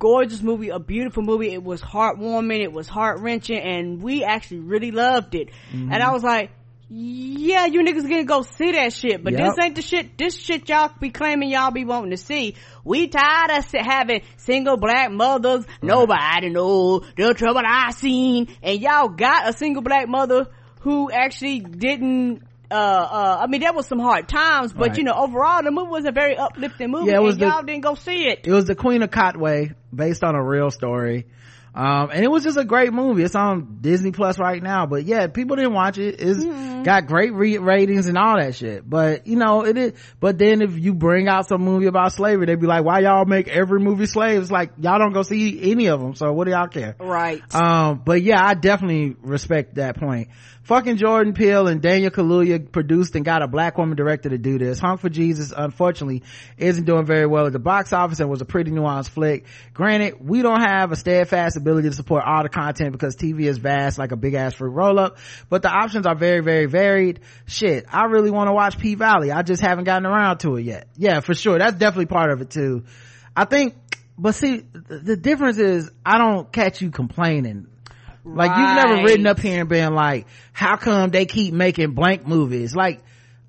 [0.00, 1.52] gorgeous movie, a beautiful movie.
[1.52, 5.50] It was heartwarming, it was heart wrenching, and we actually really loved it.
[5.72, 5.92] Mm-hmm.
[5.92, 6.50] And I was like,
[6.92, 9.54] yeah, you niggas gonna go see that shit, but yep.
[9.54, 12.56] this ain't the shit, this shit y'all be claiming y'all be wanting to see.
[12.84, 15.84] We tired of having single black mothers, right.
[15.84, 20.48] nobody know the trouble I seen, and y'all got a single black mother
[20.80, 24.98] who actually didn't uh, uh, I mean, there was some hard times, but right.
[24.98, 27.46] you know, overall, the movie was a very uplifting movie, yeah, it was and the,
[27.46, 28.40] y'all didn't go see it.
[28.44, 31.26] It was the Queen of Katwe, based on a real story
[31.74, 33.22] um and it was just a great movie.
[33.22, 36.20] It's on disney plus right now but yeah people didn't watch it.
[36.20, 36.82] It's mm-hmm.
[36.82, 38.88] got great re- ratings and all that shit.
[38.88, 42.46] But you know it is but then if you bring out some movie about slavery
[42.46, 44.50] they'd be like why y'all make every movie slaves?
[44.50, 46.96] Like y'all don't go see any of them so what do y'all care?
[46.98, 47.42] Right.
[47.54, 50.28] Um but yeah i definitely respect that point
[50.62, 54.58] fucking Jordan Peele and Daniel Kaluuya produced and got a black woman director to do
[54.58, 54.78] this.
[54.78, 56.22] Honk for Jesus, unfortunately,
[56.58, 59.46] isn't doing very well at the box office and was a pretty nuanced flick.
[59.74, 63.58] Granted, we don't have a steadfast ability to support all the content because TV is
[63.58, 67.20] vast like a big ass fruit roll up, but the options are very, very varied.
[67.46, 69.32] Shit, I really want to watch P Valley.
[69.32, 70.88] I just haven't gotten around to it yet.
[70.96, 71.58] Yeah, for sure.
[71.58, 72.84] That's definitely part of it too.
[73.34, 73.74] I think,
[74.18, 77.66] but see, the difference is I don't catch you complaining
[78.24, 82.26] like you've never written up here and been like, how come they keep making blank
[82.26, 82.74] movies?
[82.74, 83.02] Like,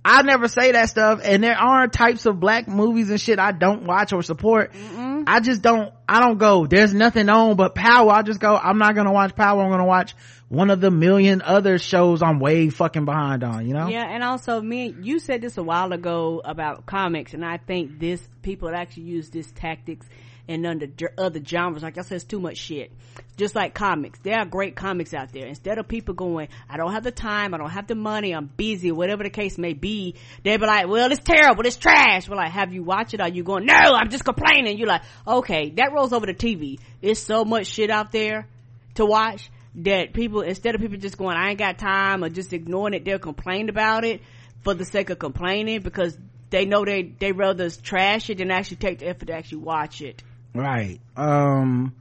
[0.03, 3.51] I never say that stuff and there are types of black movies and shit I
[3.51, 4.73] don't watch or support.
[4.73, 5.25] Mm-mm.
[5.27, 8.11] I just don't, I don't go, there's nothing on but power.
[8.11, 9.61] I just go, I'm not gonna watch power.
[9.61, 10.15] I'm gonna watch
[10.49, 13.89] one of the million other shows I'm way fucking behind on, you know?
[13.89, 17.99] Yeah, and also me, you said this a while ago about comics and I think
[17.99, 20.07] this, people actually use this tactics
[20.51, 20.87] and under
[21.17, 21.83] other genres.
[21.83, 22.91] Like I said, it's too much shit.
[23.37, 24.19] Just like comics.
[24.19, 25.47] There are great comics out there.
[25.47, 28.45] Instead of people going, I don't have the time, I don't have the money, I'm
[28.45, 32.29] busy, whatever the case may be, they be like, well, it's terrible, it's trash.
[32.29, 33.21] We're like, have you watched it?
[33.21, 34.77] Are you going, no, I'm just complaining.
[34.77, 36.79] You're like, okay, that rolls over the TV.
[37.01, 38.47] It's so much shit out there
[38.95, 42.51] to watch that people, instead of people just going, I ain't got time or just
[42.53, 44.21] ignoring it, they'll complain about it
[44.63, 46.17] for the sake of complaining because
[46.49, 50.01] they know they, they rather trash it than actually take the effort to actually watch
[50.01, 50.21] it.
[50.53, 50.99] Right.
[51.15, 51.95] Um,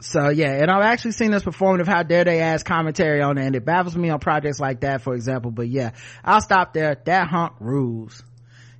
[0.00, 3.46] so yeah, and I've actually seen this performative how dare they ask commentary on it,
[3.46, 5.50] and it baffles me on projects like that, for example.
[5.50, 5.92] But yeah,
[6.24, 6.96] I'll stop there.
[7.04, 8.22] That hunk rules.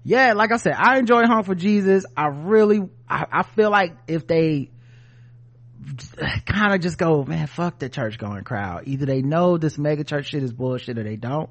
[0.02, 2.06] Yeah, like I said, I enjoy Honk for Jesus.
[2.16, 4.70] I really, I, I feel like if they
[6.46, 8.84] kind of just go, man, fuck the church going crowd.
[8.86, 11.50] Either they know this mega church shit is bullshit or they don't.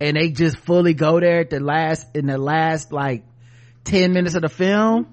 [0.00, 3.24] And they just fully go there at the last, in the last like
[3.84, 5.11] 10 minutes of the film.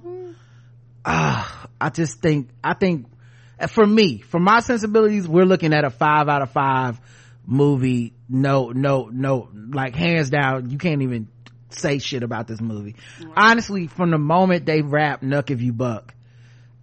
[1.06, 3.08] Ah, I just think, I think
[3.68, 7.00] for me, for my sensibilities, we're looking at a five out of five
[7.46, 8.14] movie.
[8.28, 11.28] No, no, no, like hands down, you can't even
[11.70, 12.96] say shit about this movie.
[13.20, 13.34] Right.
[13.36, 16.14] Honestly, from the moment they rap Nuck If You Buck,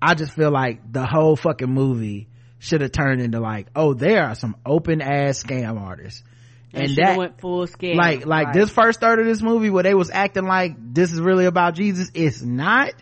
[0.01, 4.25] I just feel like the whole fucking movie should have turned into like, oh, there
[4.25, 6.23] are some open ass scam artists.
[6.73, 7.97] And, and that went full scam.
[7.97, 8.55] Like, like right.
[8.55, 11.75] this first third of this movie where they was acting like this is really about
[11.75, 12.11] Jesus.
[12.12, 12.93] It's not.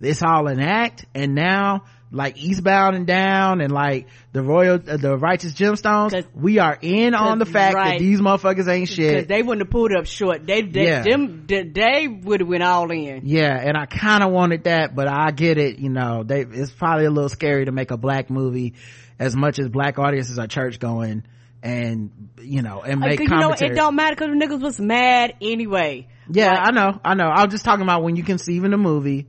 [0.00, 1.04] It's all an act.
[1.14, 6.58] And now like eastbound and down and like the royal uh, the righteous gemstones we
[6.58, 7.92] are in on the fact right.
[7.92, 11.02] that these motherfuckers ain't shit they wouldn't have pulled up short they they yeah.
[11.02, 14.94] them they, they would have went all in yeah and i kind of wanted that
[14.94, 17.96] but i get it you know they it's probably a little scary to make a
[17.96, 18.74] black movie
[19.18, 21.22] as much as black audiences are church going
[21.62, 22.10] and
[22.42, 26.08] you know and make you know it don't matter because the niggas was mad anyway
[26.28, 28.72] yeah like, i know i know i was just talking about when you conceive in
[28.72, 29.28] a movie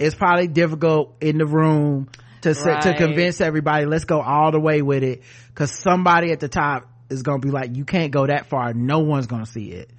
[0.00, 2.08] it's probably difficult in the room
[2.40, 2.82] to right.
[2.82, 5.22] to convince everybody let's go all the way with it.
[5.48, 8.72] Because somebody at the top is gonna be like you can't go that far.
[8.74, 9.90] No one's gonna see it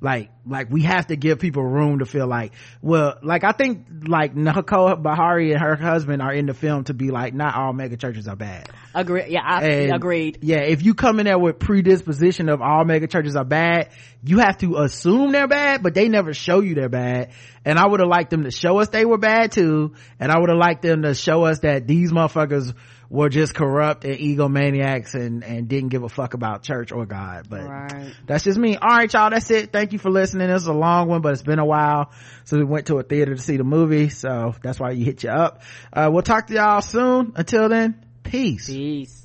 [0.00, 3.86] like like we have to give people room to feel like well like i think
[4.06, 7.72] like Nicole Beharie and her husband are in the film to be like not all
[7.72, 8.70] mega churches are bad.
[8.94, 10.38] Agree yeah I, and, agreed.
[10.42, 13.90] yeah if you come in there with predisposition of all mega churches are bad
[14.24, 17.32] you have to assume they're bad but they never show you they're bad.
[17.64, 20.38] And i would have liked them to show us they were bad too and i
[20.38, 22.74] would have liked them to show us that these motherfuckers
[23.10, 27.46] were just corrupt and egomaniacs and and didn't give a fuck about church or god.
[27.50, 28.14] But right.
[28.26, 28.76] that's just me.
[28.76, 29.30] All right y'all.
[29.30, 29.72] That's it.
[29.72, 30.48] Thank you for listening.
[30.48, 32.12] This is a long one but it's been a while
[32.44, 35.24] so we went to a theater to see the movie so that's why you hit
[35.24, 35.62] you up.
[35.92, 37.32] Uh, we'll talk to y'all soon.
[37.34, 38.68] Until then peace.
[38.68, 39.19] Peace